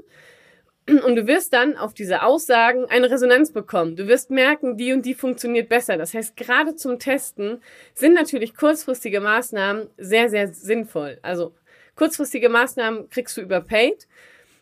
und 0.90 1.16
du 1.16 1.28
wirst 1.28 1.52
dann 1.54 1.76
auf 1.76 1.94
diese 1.94 2.24
Aussagen 2.24 2.86
eine 2.86 3.12
Resonanz 3.12 3.52
bekommen. 3.52 3.96
Du 3.96 4.08
wirst 4.08 4.32
merken, 4.32 4.78
die 4.78 4.94
und 4.94 5.06
die 5.06 5.16
funktioniert 5.16 5.68
besser. 5.68 5.98
Das 5.98 6.14
heißt, 6.14 6.38
gerade 6.38 6.76
zum 6.76 6.98
Testen 6.98 7.62
sind 7.94 8.14
natürlich 8.14 8.56
kurzfristige 8.56 9.20
Maßnahmen 9.20 9.90
sehr, 9.98 10.30
sehr 10.30 10.48
sinnvoll. 10.54 11.20
Also 11.22 11.54
kurzfristige 11.96 12.48
Maßnahmen 12.48 13.10
kriegst 13.10 13.36
du 13.36 13.42
über 13.42 13.60
Paid. 13.60 14.08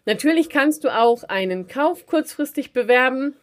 Natürlich 0.05 0.49
kannst 0.49 0.83
du 0.83 0.89
auch 0.89 1.23
einen 1.23 1.67
Kauf 1.67 2.07
kurzfristig 2.07 2.73
bewerben. 2.73 3.35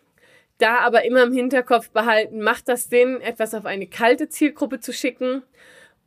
Da 0.59 0.79
aber 0.79 1.05
immer 1.05 1.23
im 1.23 1.33
Hinterkopf 1.33 1.91
behalten, 1.91 2.41
macht 2.41 2.69
das 2.69 2.85
Sinn, 2.85 3.21
etwas 3.21 3.55
auf 3.55 3.65
eine 3.65 3.87
kalte 3.87 4.29
Zielgruppe 4.29 4.81
zu 4.81 4.93
schicken? 4.93 5.43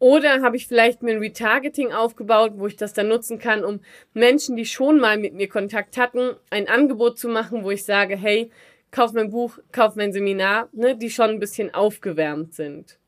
Oder 0.05 0.43
habe 0.43 0.55
ich 0.55 0.67
vielleicht 0.67 1.01
mir 1.01 1.13
ein 1.13 1.19
Retargeting 1.19 1.91
aufgebaut, 1.91 2.51
wo 2.57 2.67
ich 2.67 2.75
das 2.75 2.93
dann 2.93 3.07
nutzen 3.07 3.39
kann, 3.39 3.65
um 3.65 3.79
Menschen, 4.13 4.55
die 4.55 4.67
schon 4.67 4.99
mal 4.99 5.17
mit 5.17 5.33
mir 5.33 5.49
Kontakt 5.49 5.97
hatten, 5.97 6.35
ein 6.51 6.67
Angebot 6.67 7.17
zu 7.17 7.27
machen, 7.27 7.63
wo 7.63 7.71
ich 7.71 7.85
sage, 7.85 8.15
hey, 8.15 8.51
kauf 8.91 9.13
mein 9.13 9.31
Buch, 9.31 9.57
kauf 9.71 9.95
mein 9.95 10.13
Seminar, 10.13 10.69
ne, 10.73 10.95
die 10.95 11.09
schon 11.09 11.31
ein 11.31 11.39
bisschen 11.39 11.73
aufgewärmt 11.73 12.53
sind. 12.53 12.99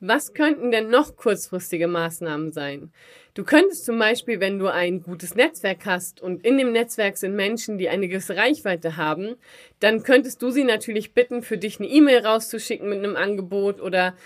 Was 0.00 0.34
könnten 0.34 0.72
denn 0.72 0.90
noch 0.90 1.14
kurzfristige 1.14 1.86
Maßnahmen 1.86 2.50
sein? 2.50 2.92
Du 3.34 3.44
könntest 3.44 3.84
zum 3.84 3.96
Beispiel, 3.98 4.40
wenn 4.40 4.58
du 4.58 4.66
ein 4.66 5.02
gutes 5.02 5.36
Netzwerk 5.36 5.86
hast 5.86 6.20
und 6.20 6.44
in 6.44 6.58
dem 6.58 6.72
Netzwerk 6.72 7.18
sind 7.18 7.36
Menschen, 7.36 7.78
die 7.78 7.88
eine 7.88 8.08
gewisse 8.08 8.34
Reichweite 8.34 8.96
haben, 8.96 9.36
dann 9.78 10.02
könntest 10.02 10.42
du 10.42 10.50
sie 10.50 10.64
natürlich 10.64 11.14
bitten, 11.14 11.42
für 11.42 11.56
dich 11.56 11.78
eine 11.78 11.88
E-Mail 11.88 12.26
rauszuschicken 12.26 12.88
mit 12.88 12.98
einem 12.98 13.14
Angebot 13.14 13.80
oder 13.80 14.16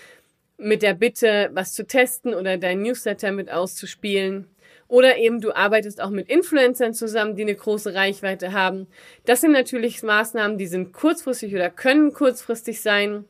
mit 0.61 0.83
der 0.83 0.95
Bitte, 0.95 1.51
was 1.53 1.75
zu 1.75 1.87
testen 1.87 2.35
oder 2.35 2.59
dein 2.59 2.83
Newsletter 2.83 3.33
mit 3.33 3.51
auszuspielen. 3.51 4.47
Oder 4.89 5.19
eben 5.19 5.41
du 5.41 5.53
arbeitest 5.53 6.01
auch 6.01 6.11
mit 6.11 6.29
Influencern 6.29 6.95
zusammen, 6.95 7.37
die 7.37 7.43
eine 7.43 7.55
große 7.55 7.95
Reichweite 7.95 8.53
haben. 8.53 8.89
Das 9.25 9.41
sind 9.41 9.53
natürlich 9.53 10.03
Maßnahmen, 10.03 10.59
die 10.59 10.67
sind 10.67 10.93
kurzfristig 10.93 11.55
oder 11.55 11.71
können 11.71 12.13
kurzfristig 12.13 12.81
sein. 12.81 13.25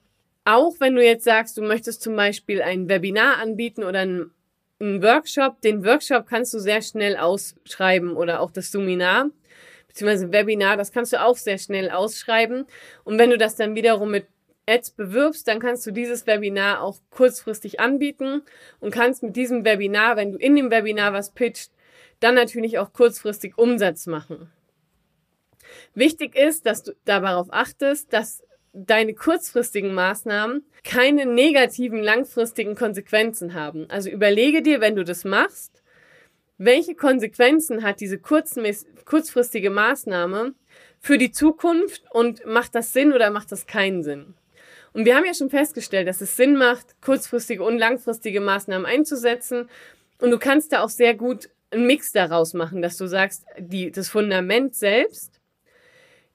Auch 0.44 0.74
wenn 0.80 0.94
du 0.94 1.04
jetzt 1.04 1.24
sagst, 1.24 1.58
du 1.58 1.62
möchtest 1.62 2.02
zum 2.02 2.16
Beispiel 2.16 2.62
ein 2.62 2.88
Webinar 2.88 3.38
anbieten 3.38 3.84
oder 3.84 4.00
einen, 4.00 4.30
Workshop, 4.82 5.60
den 5.60 5.84
Workshop 5.84 6.26
kannst 6.26 6.54
du 6.54 6.58
sehr 6.58 6.80
schnell 6.80 7.18
ausschreiben 7.18 8.16
oder 8.16 8.40
auch 8.40 8.50
das 8.50 8.72
Seminar 8.72 9.28
beziehungsweise 9.90 10.32
Webinar, 10.32 10.76
das 10.76 10.92
kannst 10.92 11.12
du 11.12 11.20
auch 11.20 11.36
sehr 11.36 11.58
schnell 11.58 11.90
ausschreiben. 11.90 12.66
Und 13.04 13.18
wenn 13.18 13.30
du 13.30 13.36
das 13.36 13.56
dann 13.56 13.74
wiederum 13.74 14.10
mit 14.10 14.26
Ads 14.70 14.92
bewirbst, 14.92 15.48
dann 15.48 15.58
kannst 15.58 15.86
du 15.86 15.90
dieses 15.90 16.26
Webinar 16.26 16.80
auch 16.80 16.98
kurzfristig 17.10 17.80
anbieten 17.80 18.42
und 18.78 18.92
kannst 18.92 19.22
mit 19.22 19.36
diesem 19.36 19.64
Webinar, 19.64 20.16
wenn 20.16 20.32
du 20.32 20.38
in 20.38 20.54
dem 20.54 20.70
Webinar 20.70 21.12
was 21.12 21.32
pitcht, 21.32 21.72
dann 22.20 22.34
natürlich 22.34 22.78
auch 22.78 22.92
kurzfristig 22.92 23.58
Umsatz 23.58 24.06
machen. 24.06 24.50
Wichtig 25.94 26.36
ist, 26.36 26.66
dass 26.66 26.82
du 26.82 26.92
darauf 27.04 27.48
achtest, 27.50 28.12
dass 28.12 28.42
deine 28.72 29.14
kurzfristigen 29.14 29.92
Maßnahmen 29.94 30.64
keine 30.84 31.26
negativen 31.26 32.02
langfristigen 32.02 32.76
Konsequenzen 32.76 33.54
haben. 33.54 33.86
Also 33.90 34.10
überlege 34.10 34.62
dir, 34.62 34.80
wenn 34.80 34.96
du 34.96 35.04
das 35.04 35.24
machst, 35.24 35.82
welche 36.58 36.94
Konsequenzen 36.94 37.82
hat 37.82 38.00
diese 38.00 38.18
kurzfristige 38.18 39.70
Maßnahme 39.70 40.54
für 41.00 41.18
die 41.18 41.32
Zukunft 41.32 42.04
und 42.10 42.44
macht 42.46 42.74
das 42.74 42.92
Sinn 42.92 43.12
oder 43.12 43.30
macht 43.30 43.50
das 43.50 43.66
keinen 43.66 44.02
Sinn? 44.02 44.34
Und 44.92 45.04
wir 45.04 45.16
haben 45.16 45.24
ja 45.24 45.34
schon 45.34 45.50
festgestellt, 45.50 46.08
dass 46.08 46.20
es 46.20 46.36
Sinn 46.36 46.56
macht, 46.56 47.00
kurzfristige 47.00 47.62
und 47.62 47.78
langfristige 47.78 48.40
Maßnahmen 48.40 48.86
einzusetzen. 48.86 49.68
Und 50.20 50.30
du 50.30 50.38
kannst 50.38 50.72
da 50.72 50.82
auch 50.82 50.88
sehr 50.88 51.14
gut 51.14 51.48
einen 51.70 51.86
Mix 51.86 52.12
daraus 52.12 52.54
machen, 52.54 52.82
dass 52.82 52.96
du 52.96 53.06
sagst, 53.06 53.44
die, 53.58 53.90
das 53.92 54.08
Fundament 54.08 54.74
selbst, 54.74 55.40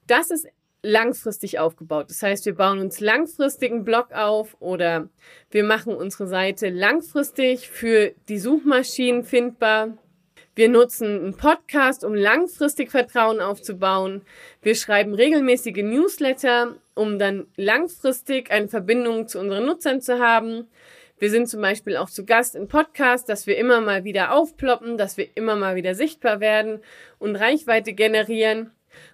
das 0.06 0.30
ist 0.30 0.46
langfristig 0.82 1.58
aufgebaut. 1.58 2.10
Das 2.10 2.22
heißt, 2.22 2.46
wir 2.46 2.54
bauen 2.54 2.78
uns 2.78 3.00
langfristigen 3.00 3.84
Blog 3.84 4.12
auf 4.12 4.56
oder 4.60 5.08
wir 5.50 5.64
machen 5.64 5.94
unsere 5.94 6.28
Seite 6.28 6.70
langfristig 6.70 7.68
für 7.68 8.12
die 8.28 8.38
Suchmaschinen 8.38 9.24
findbar. 9.24 9.98
Wir 10.56 10.70
nutzen 10.70 11.20
einen 11.20 11.36
Podcast, 11.36 12.02
um 12.02 12.14
langfristig 12.14 12.90
Vertrauen 12.90 13.40
aufzubauen. 13.40 14.22
Wir 14.62 14.74
schreiben 14.74 15.12
regelmäßige 15.12 15.82
Newsletter, 15.82 16.76
um 16.94 17.18
dann 17.18 17.46
langfristig 17.56 18.50
eine 18.50 18.66
Verbindung 18.66 19.28
zu 19.28 19.38
unseren 19.38 19.66
Nutzern 19.66 20.00
zu 20.00 20.18
haben. 20.18 20.66
Wir 21.18 21.28
sind 21.28 21.46
zum 21.50 21.60
Beispiel 21.60 21.98
auch 21.98 22.08
zu 22.08 22.24
Gast 22.24 22.56
im 22.56 22.68
Podcast, 22.68 23.28
dass 23.28 23.46
wir 23.46 23.58
immer 23.58 23.82
mal 23.82 24.04
wieder 24.04 24.32
aufploppen, 24.32 24.96
dass 24.96 25.18
wir 25.18 25.28
immer 25.34 25.56
mal 25.56 25.76
wieder 25.76 25.94
sichtbar 25.94 26.40
werden 26.40 26.80
und 27.18 27.36
Reichweite 27.36 27.92
generieren. 27.92 28.70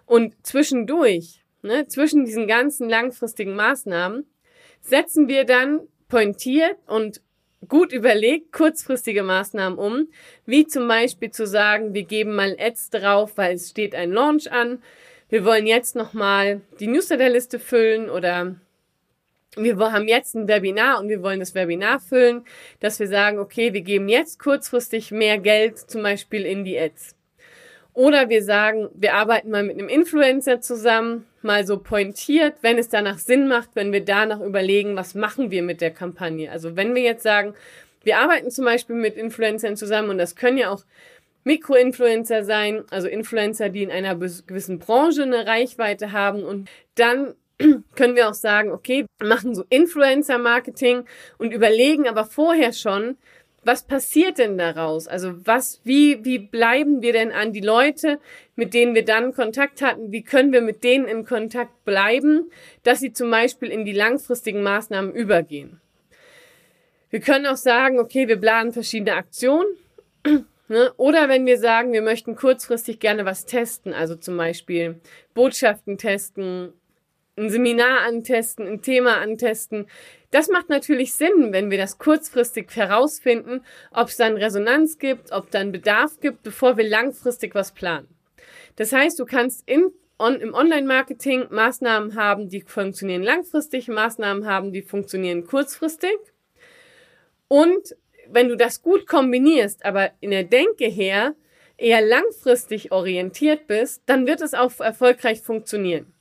Und 0.07 0.35
zwischendurch, 0.47 1.43
ne, 1.63 1.89
zwischen 1.89 2.25
diesen 2.25 2.47
ganzen 2.47 2.89
langfristigen 2.89 3.57
Maßnahmen, 3.57 4.27
setzen 4.81 5.27
wir 5.27 5.45
dann 5.45 5.81
pointiert 6.09 6.77
und 6.87 7.21
gut 7.69 7.93
überlegt 7.93 8.53
kurzfristige 8.53 9.23
Maßnahmen 9.23 9.79
um, 9.79 10.09
wie 10.47 10.67
zum 10.67 10.89
Beispiel 10.89 11.31
zu 11.31 11.47
sagen, 11.47 11.95
wir 11.95 12.05
geben 12.05 12.35
mal 12.35 12.57
Ads 12.59 12.91
drauf, 12.91 13.33
weil 13.37 13.55
es 13.55 13.71
steht 13.71 13.95
ein 13.95 14.13
Launch 14.13 14.51
an. 14.51 14.83
Wir 15.29 15.45
wollen 15.45 15.67
jetzt 15.67 15.97
nochmal 15.97 16.61
die 16.81 16.89
Newsletterliste 16.89 17.59
füllen 17.59 18.11
oder 18.11 18.57
wir 19.57 19.79
haben 19.79 20.09
jetzt 20.09 20.35
ein 20.35 20.49
Webinar 20.49 21.01
und 21.01 21.09
wir 21.09 21.23
wollen 21.23 21.41
das 21.41 21.55
Webinar 21.55 22.01
füllen, 22.01 22.45
dass 22.81 22.99
wir 22.99 23.09
sagen, 23.09 23.39
okay, 23.39 23.73
wir 23.73 23.83
geben 23.83 24.09
jetzt 24.09 24.39
kurzfristig 24.39 25.11
mehr 25.11 25.39
Geld 25.39 25.79
zum 25.79 26.03
Beispiel 26.03 26.47
in 26.47 26.65
die 26.65 26.79
Ads. 26.79 27.15
Oder 27.95 28.31
wir 28.31 28.43
sagen, 28.43 28.89
wir 28.95 29.15
arbeiten 29.15 29.51
mal 29.51 29.63
mit 29.63 29.79
einem 29.79 29.89
Influencer 29.89 30.61
zusammen, 30.61 31.27
mal 31.43 31.67
so 31.67 31.79
pointiert, 31.79 32.55
wenn 32.63 32.79
es 32.79 32.89
danach 32.89 33.19
Sinn 33.19 33.49
macht, 33.49 33.71
wenn 33.75 33.93
wir 33.93 34.05
danach 34.05 34.41
überlegen, 34.41 34.97
was 34.97 35.15
machen 35.15 35.51
wir 35.51 35.63
mit 35.63 35.81
der 35.81 35.91
Kampagne. 35.91 36.51
Also 36.51 36.75
wenn 36.77 36.95
wir 36.95 37.03
jetzt 37.03 37.23
sagen, 37.23 37.55
wir 38.03 38.19
arbeiten 38.19 38.51
zum 38.51 38.65
Beispiel 38.65 38.97
mit 38.97 39.17
Influencern 39.17 39.77
zusammen 39.77 40.09
und 40.09 40.19
das 40.19 40.37
können 40.37 40.57
ja 40.59 40.71
auch 40.71 40.85
Mikroinfluencer 41.45 42.45
sein, 42.45 42.85
also 42.91 43.09
Influencer, 43.09 43.69
die 43.69 43.83
in 43.83 43.91
einer 43.91 44.15
gewissen 44.15 44.79
Branche 44.79 45.25
eine 45.25 45.47
Reichweite 45.47 46.13
haben 46.13 46.45
und 46.45 46.71
dann 46.95 47.35
können 47.95 48.17
wir 48.17 48.29
auch 48.29 48.35
sagen, 48.35 48.71
okay, 48.71 49.07
machen 49.21 49.55
so 49.55 49.65
Influencer-Marketing 49.69 51.05
und 51.39 51.53
überlegen 51.53 52.09
aber 52.09 52.25
vorher 52.25 52.73
schon, 52.73 53.17
was 53.65 53.85
passiert 53.85 54.39
denn 54.39 54.59
daraus? 54.59 55.07
Also 55.07 55.35
was, 55.47 55.81
wie, 55.85 56.25
wie 56.25 56.39
bleiben 56.39 57.01
wir 57.03 57.13
denn 57.13 57.31
an 57.31 57.53
die 57.53 57.61
Leute, 57.61 58.19
mit 58.57 58.75
denen 58.75 58.95
wir 58.95 59.05
dann 59.05 59.33
Kontakt 59.33 59.83
hatten? 59.83 60.11
Wie 60.11 60.23
können 60.23 60.53
wir 60.53 60.63
mit 60.63 60.83
denen 60.83 61.07
in 61.07 61.25
Kontakt 61.25 61.85
bleiben, 61.85 62.51
dass 62.83 63.01
sie 63.01 63.13
zum 63.13 63.31
Beispiel 63.31 63.71
in 63.71 63.85
die 63.85 63.93
langfristigen 63.93 64.63
Maßnahmen 64.63 65.13
übergehen? 65.13 65.81
Wir 67.11 67.21
können 67.21 67.47
auch 67.47 67.57
sagen, 67.57 68.01
okay, 68.01 68.27
wir 68.27 68.39
planen 68.39 68.73
verschiedene 68.73 69.15
Aktionen. 69.15 69.69
Ne? 70.69 70.91
Oder 70.97 71.29
wenn 71.29 71.45
wir 71.45 71.59
sagen, 71.59 71.93
wir 71.93 72.01
möchten 72.01 72.35
kurzfristig 72.35 72.99
gerne 72.99 73.27
was 73.27 73.45
testen, 73.45 73.93
also 73.93 74.15
zum 74.15 74.39
Beispiel 74.39 75.01
Botschaften 75.35 75.99
testen, 75.99 76.73
ein 77.37 77.51
Seminar 77.51 78.01
antesten, 78.03 78.67
ein 78.67 78.83
Thema 78.83 79.19
antesten. 79.19 79.87
Das 80.31 80.49
macht 80.49 80.69
natürlich 80.69 81.15
Sinn, 81.15 81.53
wenn 81.53 81.71
wir 81.71 81.79
das 81.79 81.99
kurzfristig 81.99 82.75
herausfinden, 82.75 83.65
ob 83.91 84.09
es 84.09 84.17
dann 84.17 84.37
Resonanz 84.37 84.99
gibt, 84.99 85.33
ob 85.33 85.51
dann 85.51 85.73
Bedarf 85.73 86.21
gibt, 86.21 86.43
bevor 86.43 86.77
wir 86.77 86.89
langfristig 86.89 87.55
was 87.55 87.73
planen. 87.73 88.09
Das 88.77 88.93
heißt, 88.93 89.19
du 89.19 89.25
kannst 89.25 89.69
in, 89.69 89.93
on, 90.19 90.41
im 90.41 90.55
Online-Marketing 90.55 91.47
Maßnahmen 91.51 92.15
haben, 92.17 92.49
die 92.49 92.63
funktionieren 92.63 93.23
langfristig, 93.23 93.89
Maßnahmen 93.89 94.47
haben, 94.47 94.73
die 94.73 94.83
funktionieren 94.83 95.47
kurzfristig. 95.47 96.17
Und 97.49 97.97
wenn 98.29 98.49
du 98.49 98.57
das 98.57 98.83
gut 98.83 99.07
kombinierst, 99.07 99.85
aber 99.85 100.13
in 100.21 100.31
der 100.31 100.45
Denke 100.45 100.87
her 100.87 101.35
eher 101.77 102.01
langfristig 102.01 102.93
orientiert 102.93 103.67
bist, 103.67 104.03
dann 104.07 104.27
wird 104.27 104.41
es 104.41 104.55
auch 104.55 104.81
erfolgreich 104.81 105.43
funktionieren. 105.43 106.13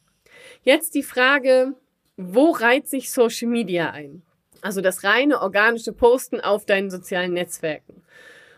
Jetzt 0.64 0.94
die 0.94 1.02
Frage, 1.02 1.74
wo 2.18 2.52
reiht 2.52 2.88
sich 2.88 3.10
Social 3.10 3.48
Media 3.48 3.90
ein? 3.90 4.22
Also 4.62 4.82
das 4.82 5.04
reine 5.04 5.42
organische 5.42 5.92
Posten 5.92 6.40
auf 6.40 6.66
deinen 6.66 6.92
sozialen 6.92 7.34
Netzwerken. 7.34 8.04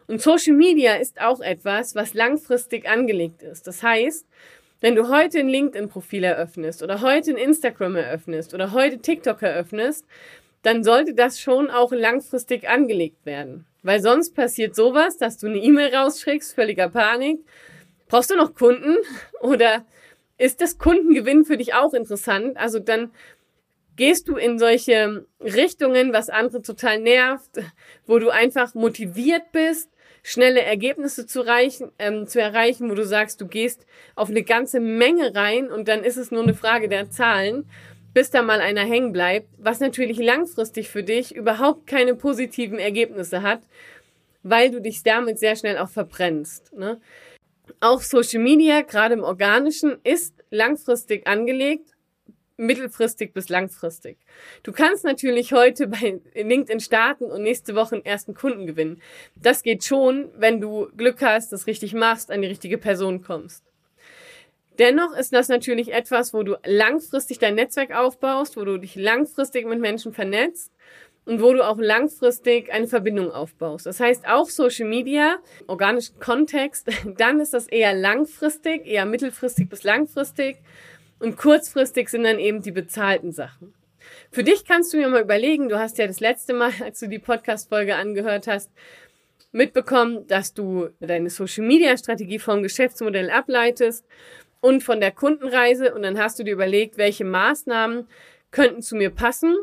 Und 0.07 0.21
Social 0.21 0.53
Media 0.53 0.95
ist 0.95 1.21
auch 1.21 1.39
etwas, 1.39 1.95
was 1.95 2.13
langfristig 2.13 2.89
angelegt 2.89 3.41
ist. 3.41 3.67
Das 3.67 3.81
heißt, 3.83 4.27
wenn 4.81 4.95
du 4.95 5.07
heute 5.07 5.39
ein 5.39 5.47
LinkedIn-Profil 5.47 6.25
eröffnest 6.25 6.83
oder 6.83 6.99
heute 6.99 7.31
ein 7.31 7.37
Instagram 7.37 7.95
eröffnest 7.95 8.53
oder 8.53 8.73
heute 8.73 8.99
TikTok 8.99 9.41
eröffnest, 9.41 10.05
dann 10.61 10.83
sollte 10.83 11.13
das 11.13 11.39
schon 11.39 11.69
auch 11.69 11.93
langfristig 11.93 12.67
angelegt 12.67 13.25
werden. 13.25 13.65
Weil 13.81 14.01
sonst 14.01 14.35
passiert 14.35 14.75
sowas, 14.75 15.17
dass 15.17 15.37
du 15.37 15.47
eine 15.47 15.59
E-Mail 15.59 15.95
rausschickst, 15.95 16.53
völliger 16.53 16.89
Panik. 16.89 17.39
Brauchst 18.09 18.29
du 18.29 18.35
noch 18.35 18.53
Kunden? 18.53 18.97
Oder 19.41 19.85
ist 20.37 20.61
das 20.61 20.77
Kundengewinn 20.77 21.45
für 21.45 21.57
dich 21.57 21.73
auch 21.73 21.93
interessant. 21.93 22.57
Also 22.57 22.79
dann 22.79 23.11
gehst 23.95 24.27
du 24.27 24.35
in 24.35 24.57
solche 24.57 25.25
Richtungen, 25.39 26.13
was 26.13 26.29
andere 26.29 26.61
total 26.61 26.99
nervt, 26.99 27.59
wo 28.05 28.19
du 28.19 28.29
einfach 28.29 28.73
motiviert 28.73 29.51
bist, 29.51 29.89
schnelle 30.23 30.61
Ergebnisse 30.61 31.27
zu, 31.27 31.41
reichen, 31.41 31.91
ähm, 31.99 32.27
zu 32.27 32.41
erreichen, 32.41 32.89
wo 32.89 32.95
du 32.95 33.05
sagst, 33.05 33.41
du 33.41 33.47
gehst 33.47 33.85
auf 34.15 34.29
eine 34.29 34.43
ganze 34.43 34.79
Menge 34.79 35.35
rein 35.35 35.69
und 35.69 35.87
dann 35.87 36.03
ist 36.03 36.17
es 36.17 36.31
nur 36.31 36.43
eine 36.43 36.53
Frage 36.53 36.87
der 36.87 37.11
Zahlen, 37.11 37.69
bis 38.13 38.29
da 38.29 38.41
mal 38.41 38.61
einer 38.61 38.85
hängen 38.85 39.11
bleibt, 39.11 39.47
was 39.57 39.79
natürlich 39.79 40.17
langfristig 40.17 40.89
für 40.89 41.03
dich 41.03 41.35
überhaupt 41.35 41.87
keine 41.87 42.15
positiven 42.15 42.79
Ergebnisse 42.79 43.41
hat, 43.41 43.61
weil 44.43 44.71
du 44.71 44.81
dich 44.81 45.03
damit 45.03 45.39
sehr 45.39 45.55
schnell 45.55 45.77
auch 45.77 45.89
verbrennst. 45.89 46.73
Ne? 46.73 47.01
Auch 47.79 48.01
Social 48.01 48.41
Media, 48.41 48.81
gerade 48.81 49.13
im 49.13 49.23
Organischen, 49.23 49.97
ist 50.03 50.33
langfristig 50.49 51.27
angelegt, 51.27 51.91
mittelfristig 52.57 53.33
bis 53.33 53.49
langfristig. 53.49 54.17
Du 54.63 54.71
kannst 54.71 55.03
natürlich 55.03 55.53
heute 55.53 55.87
bei 55.87 56.21
LinkedIn 56.35 56.79
starten 56.79 57.25
und 57.25 57.43
nächste 57.43 57.75
Woche 57.75 57.95
einen 57.95 58.05
ersten 58.05 58.33
Kunden 58.33 58.67
gewinnen. 58.67 59.01
Das 59.35 59.63
geht 59.63 59.83
schon, 59.83 60.29
wenn 60.37 60.61
du 60.61 60.87
Glück 60.97 61.21
hast, 61.21 61.51
das 61.51 61.67
richtig 61.67 61.93
machst, 61.93 62.31
an 62.31 62.41
die 62.41 62.47
richtige 62.47 62.77
Person 62.77 63.21
kommst. 63.21 63.63
Dennoch 64.79 65.15
ist 65.15 65.33
das 65.33 65.49
natürlich 65.49 65.93
etwas, 65.93 66.33
wo 66.33 66.41
du 66.41 66.55
langfristig 66.65 67.37
dein 67.37 67.55
Netzwerk 67.55 67.91
aufbaust, 67.91 68.57
wo 68.57 68.65
du 68.65 68.77
dich 68.79 68.95
langfristig 68.95 69.67
mit 69.67 69.79
Menschen 69.79 70.13
vernetzt 70.13 70.72
und 71.25 71.41
wo 71.41 71.53
du 71.53 71.65
auch 71.65 71.77
langfristig 71.77 72.71
eine 72.71 72.87
Verbindung 72.87 73.31
aufbaust. 73.31 73.85
Das 73.85 73.99
heißt, 73.99 74.27
auch 74.27 74.49
Social 74.49 74.87
Media, 74.87 75.37
organischen 75.67 76.19
Kontext, 76.19 76.87
dann 77.17 77.39
ist 77.39 77.53
das 77.53 77.67
eher 77.67 77.93
langfristig, 77.93 78.85
eher 78.85 79.05
mittelfristig 79.05 79.69
bis 79.69 79.83
langfristig 79.83 80.57
und 81.19 81.37
kurzfristig 81.37 82.09
sind 82.09 82.23
dann 82.23 82.39
eben 82.39 82.61
die 82.61 82.71
bezahlten 82.71 83.31
Sachen. 83.31 83.73
Für 84.31 84.43
dich 84.43 84.65
kannst 84.65 84.91
du 84.93 84.97
mir 84.97 85.07
mal 85.07 85.21
überlegen, 85.21 85.69
du 85.69 85.79
hast 85.79 85.97
ja 85.97 86.07
das 86.07 86.19
letzte 86.19 86.53
Mal, 86.53 86.71
als 86.83 86.99
du 86.99 87.07
die 87.07 87.19
Podcast-Folge 87.19 87.95
angehört 87.95 88.47
hast, 88.47 88.69
mitbekommen, 89.51 90.27
dass 90.27 90.53
du 90.53 90.89
deine 90.99 91.29
Social 91.29 91.65
Media 91.65 91.95
Strategie 91.95 92.39
vom 92.39 92.63
Geschäftsmodell 92.63 93.29
ableitest 93.29 94.05
und 94.59 94.83
von 94.83 94.99
der 94.99 95.11
Kundenreise 95.11 95.93
und 95.93 96.01
dann 96.01 96.17
hast 96.17 96.39
du 96.39 96.43
dir 96.43 96.53
überlegt, 96.53 96.97
welche 96.97 97.23
Maßnahmen 97.23 98.07
könnten 98.51 98.81
zu 98.81 98.95
mir 98.95 99.11
passen 99.11 99.55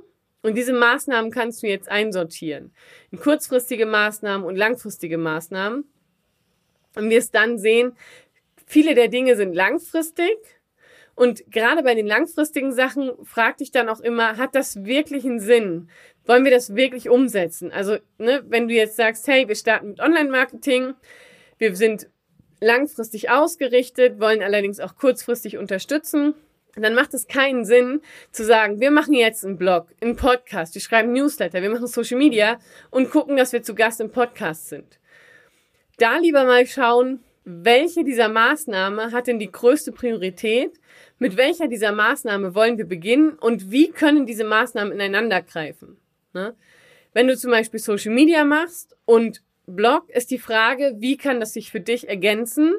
und 0.42 0.54
diese 0.54 0.72
Maßnahmen 0.72 1.30
kannst 1.30 1.62
du 1.62 1.66
jetzt 1.66 1.90
einsortieren. 1.90 2.72
In 3.10 3.18
kurzfristige 3.18 3.86
Maßnahmen 3.86 4.46
und 4.46 4.56
langfristige 4.56 5.18
Maßnahmen. 5.18 5.84
Und 6.96 7.10
wirst 7.10 7.34
dann 7.34 7.58
sehen, 7.58 7.92
viele 8.66 8.94
der 8.94 9.08
Dinge 9.08 9.36
sind 9.36 9.54
langfristig. 9.54 10.36
Und 11.14 11.50
gerade 11.50 11.82
bei 11.82 11.94
den 11.94 12.06
langfristigen 12.06 12.72
Sachen 12.72 13.12
frag 13.24 13.58
dich 13.58 13.70
dann 13.70 13.88
auch 13.88 14.00
immer, 14.00 14.38
hat 14.38 14.54
das 14.54 14.84
wirklich 14.84 15.24
einen 15.24 15.40
Sinn? 15.40 15.90
Wollen 16.24 16.44
wir 16.44 16.50
das 16.50 16.74
wirklich 16.74 17.10
umsetzen? 17.10 17.70
Also, 17.72 17.98
ne, 18.18 18.42
wenn 18.48 18.68
du 18.68 18.74
jetzt 18.74 18.96
sagst, 18.96 19.28
hey, 19.28 19.46
wir 19.46 19.54
starten 19.54 19.90
mit 19.90 20.00
Online-Marketing, 20.00 20.94
wir 21.58 21.76
sind 21.76 22.08
langfristig 22.60 23.30
ausgerichtet, 23.30 24.20
wollen 24.20 24.42
allerdings 24.42 24.80
auch 24.80 24.96
kurzfristig 24.96 25.58
unterstützen, 25.58 26.34
dann 26.76 26.94
macht 26.94 27.14
es 27.14 27.28
keinen 27.28 27.64
Sinn 27.64 28.00
zu 28.32 28.44
sagen, 28.44 28.80
wir 28.80 28.90
machen 28.90 29.14
jetzt 29.14 29.44
einen 29.44 29.58
Blog, 29.58 29.88
einen 30.00 30.16
Podcast, 30.16 30.74
wir 30.74 30.82
schreiben 30.82 31.12
Newsletter, 31.12 31.62
wir 31.62 31.70
machen 31.70 31.86
Social 31.86 32.18
Media 32.18 32.58
und 32.90 33.10
gucken, 33.10 33.36
dass 33.36 33.52
wir 33.52 33.62
zu 33.62 33.74
Gast 33.74 34.00
im 34.00 34.10
Podcast 34.10 34.68
sind. 34.68 34.98
Da 35.98 36.18
lieber 36.18 36.44
mal 36.44 36.66
schauen, 36.66 37.20
welche 37.44 38.04
dieser 38.04 38.28
Maßnahme 38.28 39.12
hat 39.12 39.26
denn 39.26 39.38
die 39.38 39.50
größte 39.50 39.92
Priorität? 39.92 40.72
Mit 41.18 41.36
welcher 41.36 41.68
dieser 41.68 41.92
Maßnahme 41.92 42.54
wollen 42.54 42.78
wir 42.78 42.86
beginnen 42.86 43.32
und 43.32 43.70
wie 43.70 43.90
können 43.90 44.26
diese 44.26 44.44
Maßnahmen 44.44 44.92
ineinander 44.92 45.42
greifen? 45.42 45.98
Ne? 46.32 46.54
Wenn 47.12 47.26
du 47.26 47.36
zum 47.36 47.50
Beispiel 47.50 47.80
Social 47.80 48.14
Media 48.14 48.44
machst 48.44 48.96
und 49.04 49.42
Blog, 49.66 50.08
ist 50.10 50.30
die 50.30 50.38
Frage, 50.38 50.96
wie 50.98 51.16
kann 51.16 51.40
das 51.40 51.52
sich 51.52 51.70
für 51.70 51.80
dich 51.80 52.08
ergänzen? 52.08 52.74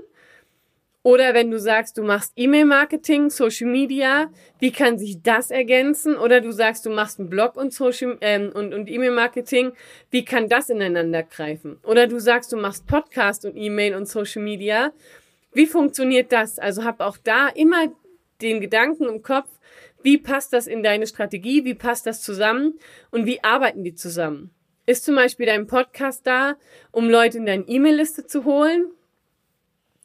Oder 1.04 1.34
wenn 1.34 1.50
du 1.50 1.60
sagst, 1.60 1.98
du 1.98 2.04
machst 2.04 2.34
E-Mail-Marketing, 2.36 3.32
Social 3.32 3.68
Media, 3.68 4.30
wie 4.60 4.72
kann 4.72 5.00
sich 5.00 5.24
das 5.24 5.50
ergänzen? 5.50 6.16
Oder 6.16 6.42
du 6.42 6.52
sagst, 6.52 6.86
du 6.86 6.92
machst 6.92 7.20
einen 7.20 7.30
Blog 7.30 7.58
und 7.58 7.74
Social 7.74 8.18
ähm, 8.22 8.52
und, 8.54 8.74
und 8.74 8.88
E-Mail-Marketing, 8.88 9.72
wie 10.12 10.24
kann 10.24 10.48
das 10.48 10.70
ineinander 10.70 11.24
greifen? 11.24 11.80
Oder 11.84 12.06
du 12.06 12.20
sagst, 12.20 12.54
du 12.54 12.58
machst 12.58 12.86
Podcast 12.86 13.46
und 13.46 13.56
E-Mail 13.56 13.96
und 13.96 14.08
Social 14.08 14.44
Media, 14.44 14.94
wie 15.54 15.66
funktioniert 15.66 16.32
das? 16.32 16.60
Also 16.60 16.84
hab 16.84 17.00
auch 17.02 17.18
da 17.18 17.48
immer 17.48 17.88
den 18.42 18.62
Gedanken 18.62 19.06
im 19.06 19.24
Kopf, 19.24 19.50
wie 20.04 20.20
passt 20.20 20.54
das 20.54 20.68
in 20.68 20.84
deine 20.84 21.08
Strategie, 21.08 21.66
wie 21.66 21.74
passt 21.74 22.06
das 22.06 22.22
zusammen 22.22 22.80
und 23.10 23.26
wie 23.26 23.44
arbeiten 23.44 23.84
die 23.84 23.96
zusammen? 23.96 24.52
Ist 24.86 25.06
zum 25.06 25.16
Beispiel 25.16 25.48
dein 25.48 25.68
Podcast 25.68 26.28
da, 26.28 26.58
um 26.92 27.10
Leute 27.10 27.40
in 27.40 27.46
deine 27.46 27.68
E-Mail-Liste 27.68 28.28
zu 28.28 28.46
holen? 28.46 28.92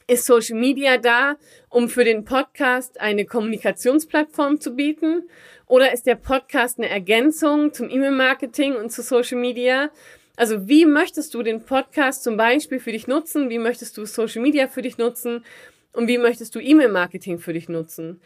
Ist 0.08 0.26
Social 0.26 0.56
Media 0.56 0.98
da, 0.98 1.36
um 1.68 1.88
für 1.88 2.04
den 2.04 2.24
Podcast 2.24 3.00
eine 3.00 3.24
Kommunikationsplattform 3.24 4.60
zu 4.60 4.76
bieten? 4.76 5.28
Oder 5.66 5.92
ist 5.92 6.06
der 6.06 6.14
Podcast 6.14 6.78
eine 6.78 6.88
Ergänzung 6.88 7.72
zum 7.72 7.90
E-Mail-Marketing 7.90 8.76
und 8.76 8.92
zu 8.92 9.02
Social 9.02 9.38
Media? 9.38 9.90
Also 10.36 10.68
wie 10.68 10.86
möchtest 10.86 11.34
du 11.34 11.42
den 11.42 11.64
Podcast 11.64 12.22
zum 12.22 12.36
Beispiel 12.36 12.78
für 12.78 12.92
dich 12.92 13.08
nutzen? 13.08 13.50
Wie 13.50 13.58
möchtest 13.58 13.96
du 13.96 14.04
Social 14.04 14.42
Media 14.42 14.68
für 14.68 14.82
dich 14.82 14.96
nutzen? 14.96 15.44
Und 15.92 16.06
wie 16.06 16.18
möchtest 16.18 16.54
du 16.54 16.60
E-Mail-Marketing 16.60 17.40
für 17.40 17.52
dich 17.52 17.68
nutzen? 17.68 18.20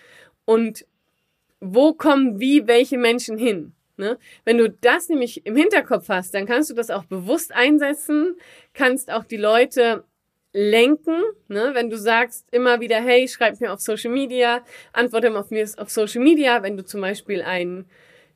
Und 0.44 0.84
wo 1.60 1.94
kommen 1.94 2.40
wie 2.40 2.66
welche 2.66 2.98
Menschen 2.98 3.38
hin? 3.38 3.72
Ne? 3.96 4.18
Wenn 4.44 4.58
du 4.58 4.68
das 4.68 5.08
nämlich 5.08 5.46
im 5.46 5.56
Hinterkopf 5.56 6.10
hast, 6.10 6.34
dann 6.34 6.46
kannst 6.46 6.68
du 6.68 6.74
das 6.74 6.90
auch 6.90 7.04
bewusst 7.04 7.54
einsetzen, 7.54 8.36
kannst 8.74 9.10
auch 9.10 9.24
die 9.24 9.36
Leute 9.38 10.04
lenken, 10.52 11.22
ne? 11.48 11.70
wenn 11.74 11.90
du 11.90 11.96
sagst 11.96 12.46
immer 12.50 12.80
wieder, 12.80 13.00
hey, 13.00 13.28
schreib 13.28 13.60
mir 13.60 13.72
auf 13.72 13.80
Social 13.80 14.10
Media, 14.10 14.64
antworte 14.92 15.30
mir 15.30 15.68
auf 15.76 15.90
Social 15.90 16.22
Media, 16.22 16.62
wenn 16.62 16.76
du 16.76 16.84
zum 16.84 17.00
Beispiel 17.00 17.42
einen, 17.42 17.86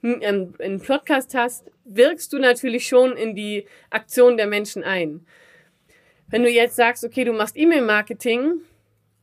ähm, 0.03 0.55
einen 0.59 0.81
Podcast 0.81 1.35
hast, 1.35 1.71
wirkst 1.85 2.33
du 2.33 2.39
natürlich 2.39 2.87
schon 2.87 3.17
in 3.17 3.35
die 3.35 3.67
Aktion 3.91 4.37
der 4.37 4.47
Menschen 4.47 4.85
ein. 4.85 5.27
Wenn 6.29 6.43
du 6.43 6.51
jetzt 6.51 6.77
sagst, 6.77 7.05
okay, 7.05 7.25
du 7.25 7.33
machst 7.33 7.57
E-Mail-Marketing 7.57 8.61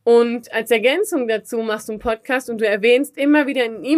und 0.04 0.52
als 0.52 0.70
Ergänzung 0.70 1.28
dazu 1.28 1.58
machst 1.58 1.88
du 1.88 1.92
einen 1.92 2.00
Podcast 2.00 2.50
und 2.50 2.60
du 2.60 2.66
erwähnst 2.66 3.16
immer 3.16 3.46
wieder 3.46 3.64
in, 3.64 3.84
e 3.84 3.92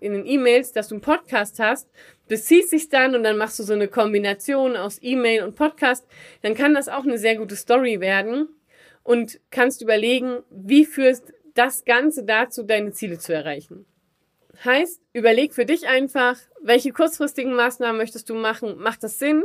in 0.00 0.12
den 0.12 0.26
E-Mails, 0.26 0.72
dass 0.72 0.88
du 0.88 0.96
einen 0.96 1.02
Podcast 1.02 1.60
hast, 1.60 1.88
beziehst 2.28 2.72
dich 2.72 2.88
dann 2.88 3.14
und 3.14 3.22
dann 3.22 3.36
machst 3.36 3.58
du 3.58 3.62
so 3.62 3.72
eine 3.72 3.88
Kombination 3.88 4.76
aus 4.76 4.98
E-Mail 5.02 5.42
und 5.42 5.54
Podcast, 5.54 6.06
dann 6.42 6.54
kann 6.54 6.74
das 6.74 6.88
auch 6.88 7.04
eine 7.04 7.18
sehr 7.18 7.36
gute 7.36 7.56
Story 7.56 8.00
werden 8.00 8.48
und 9.02 9.40
kannst 9.50 9.82
überlegen, 9.82 10.42
wie 10.50 10.84
führst 10.84 11.32
das 11.54 11.84
Ganze 11.84 12.24
dazu, 12.24 12.62
deine 12.62 12.92
Ziele 12.92 13.18
zu 13.18 13.32
erreichen. 13.32 13.86
Heißt, 14.64 15.00
überleg 15.12 15.52
für 15.52 15.66
dich 15.66 15.88
einfach, 15.88 16.36
welche 16.62 16.92
kurzfristigen 16.92 17.54
Maßnahmen 17.54 17.96
möchtest 17.96 18.30
du 18.30 18.34
machen? 18.34 18.78
Macht 18.78 19.02
das 19.02 19.18
Sinn? 19.18 19.44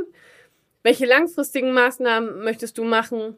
Welche 0.84 1.06
langfristigen 1.06 1.74
Maßnahmen 1.74 2.44
möchtest 2.44 2.78
du 2.78 2.84
machen? 2.84 3.36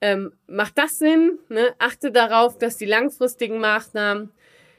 ähm, 0.00 0.32
macht 0.46 0.78
das 0.78 0.98
Sinn? 0.98 1.38
Ne? 1.48 1.74
Achte 1.78 2.10
darauf, 2.10 2.58
dass 2.58 2.76
die 2.76 2.86
langfristigen 2.86 3.58
Maßnahmen 3.58 4.30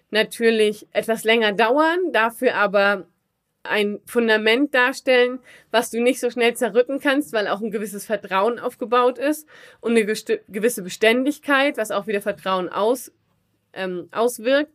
natürlich 0.09 0.87
etwas 0.91 1.23
länger 1.23 1.53
dauern, 1.53 2.11
dafür 2.11 2.55
aber 2.55 3.05
ein 3.63 3.99
Fundament 4.05 4.73
darstellen, 4.73 5.39
was 5.69 5.91
du 5.91 6.01
nicht 6.01 6.19
so 6.19 6.29
schnell 6.29 6.55
zerrütten 6.55 6.99
kannst, 6.99 7.33
weil 7.33 7.47
auch 7.47 7.61
ein 7.61 7.71
gewisses 7.71 8.05
Vertrauen 8.05 8.59
aufgebaut 8.59 9.17
ist 9.17 9.47
und 9.79 9.91
eine 9.91 10.05
gewisse 10.05 10.81
Beständigkeit, 10.81 11.77
was 11.77 11.91
auch 11.91 12.07
wieder 12.07 12.21
Vertrauen 12.21 12.69
aus, 12.69 13.11
ähm, 13.73 14.09
auswirkt 14.11 14.73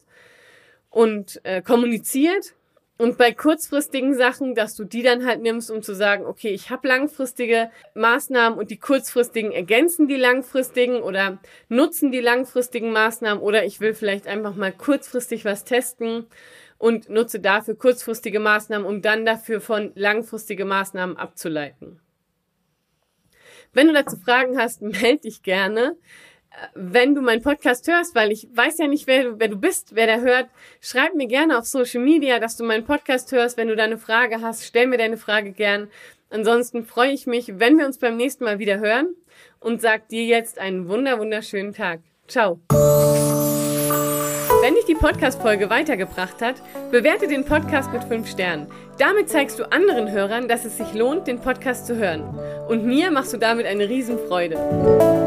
und 0.91 1.41
äh, 1.45 1.63
kommuniziert. 1.63 2.55
Und 2.99 3.19
bei 3.19 3.31
kurzfristigen 3.33 4.15
Sachen, 4.15 4.55
dass 4.55 4.75
du 4.75 4.85
die 4.85 5.03
dann 5.03 5.27
halt 5.27 5.43
nimmst, 5.43 5.71
um 5.71 5.83
zu 5.83 5.95
sagen, 5.95 6.25
okay, 6.25 6.49
ich 6.49 6.71
habe 6.71 6.89
langfristige 6.89 7.71
Maßnahmen 7.95 8.59
und 8.59 8.71
die 8.71 8.79
kurzfristigen 8.79 9.53
ergänzen 9.53 10.09
die 10.09 10.17
langfristigen 10.17 11.03
oder 11.03 11.39
nutzen 11.69 12.11
die 12.11 12.21
langfristigen 12.21 12.93
Maßnahmen 12.93 13.43
oder 13.43 13.67
ich 13.67 13.81
will 13.81 13.93
vielleicht 13.93 14.27
einfach 14.27 14.55
mal 14.55 14.73
kurzfristig 14.73 15.45
was 15.45 15.65
testen 15.65 16.27
und 16.79 17.09
nutze 17.09 17.41
dafür 17.41 17.77
kurzfristige 17.77 18.41
Maßnahmen, 18.41 18.87
um 18.87 19.03
dann 19.03 19.25
dafür 19.25 19.61
von 19.61 19.93
langfristige 19.95 20.65
Maßnahmen 20.65 21.17
abzuleiten. 21.17 22.01
Wenn 23.73 23.89
du 23.89 23.93
dazu 23.93 24.17
Fragen 24.17 24.59
hast, 24.59 24.83
melde 24.83 25.23
dich 25.23 25.43
gerne 25.43 25.97
wenn 26.75 27.15
du 27.15 27.21
meinen 27.21 27.43
Podcast 27.43 27.87
hörst, 27.89 28.15
weil 28.15 28.33
ich 28.33 28.49
weiß 28.53 28.79
ja 28.79 28.87
nicht, 28.87 29.07
wer 29.07 29.25
du, 29.25 29.39
wer 29.39 29.49
du 29.49 29.57
bist, 29.57 29.95
wer 29.95 30.07
der 30.07 30.21
hört, 30.21 30.49
schreib 30.81 31.15
mir 31.15 31.27
gerne 31.27 31.59
auf 31.59 31.67
Social 31.67 32.03
Media, 32.03 32.39
dass 32.39 32.57
du 32.57 32.65
meinen 32.65 32.85
Podcast 32.85 33.33
hörst. 33.33 33.57
Wenn 33.57 33.69
du 33.69 33.77
da 33.77 33.85
eine 33.85 33.99
Frage 33.99 34.41
hast, 34.41 34.65
stell 34.65 34.87
mir 34.87 34.99
deine 34.99 35.17
Frage 35.17 35.53
gern. 35.53 35.89
Ansonsten 36.31 36.85
freue 36.85 37.13
ich 37.13 37.27
mich, 37.27 37.59
wenn 37.59 37.79
wir 37.79 37.87
uns 37.87 37.99
beim 37.99 38.17
nächsten 38.17 38.45
Mal 38.45 38.59
wieder 38.59 38.79
hören 38.79 39.15
und 39.61 39.81
sag 39.81 40.09
dir 40.09 40.25
jetzt 40.25 40.59
einen 40.59 40.89
wunder 40.89 41.19
wunderschönen 41.19 41.73
Tag. 41.73 42.01
Ciao. 42.27 42.61
Wenn 44.67 44.75
dich 44.75 44.85
die 44.87 44.97
Podcast-Folge 44.97 45.71
weitergebracht 45.71 46.43
hat, 46.43 46.57
bewerte 46.91 47.29
den 47.29 47.45
Podcast 47.45 47.93
mit 47.93 48.03
5 48.03 48.29
Sternen. 48.29 48.67
Damit 48.99 49.29
zeigst 49.29 49.61
du 49.61 49.71
anderen 49.71 50.11
Hörern, 50.11 50.49
dass 50.49 50.65
es 50.65 50.77
sich 50.77 50.93
lohnt, 50.93 51.29
den 51.29 51.39
Podcast 51.39 51.87
zu 51.87 51.95
hören. 51.95 52.37
Und 52.67 52.85
mir 52.85 53.13
machst 53.13 53.33
du 53.33 53.37
damit 53.37 53.65
eine 53.65 53.89
Riesenfreude. 53.89 55.26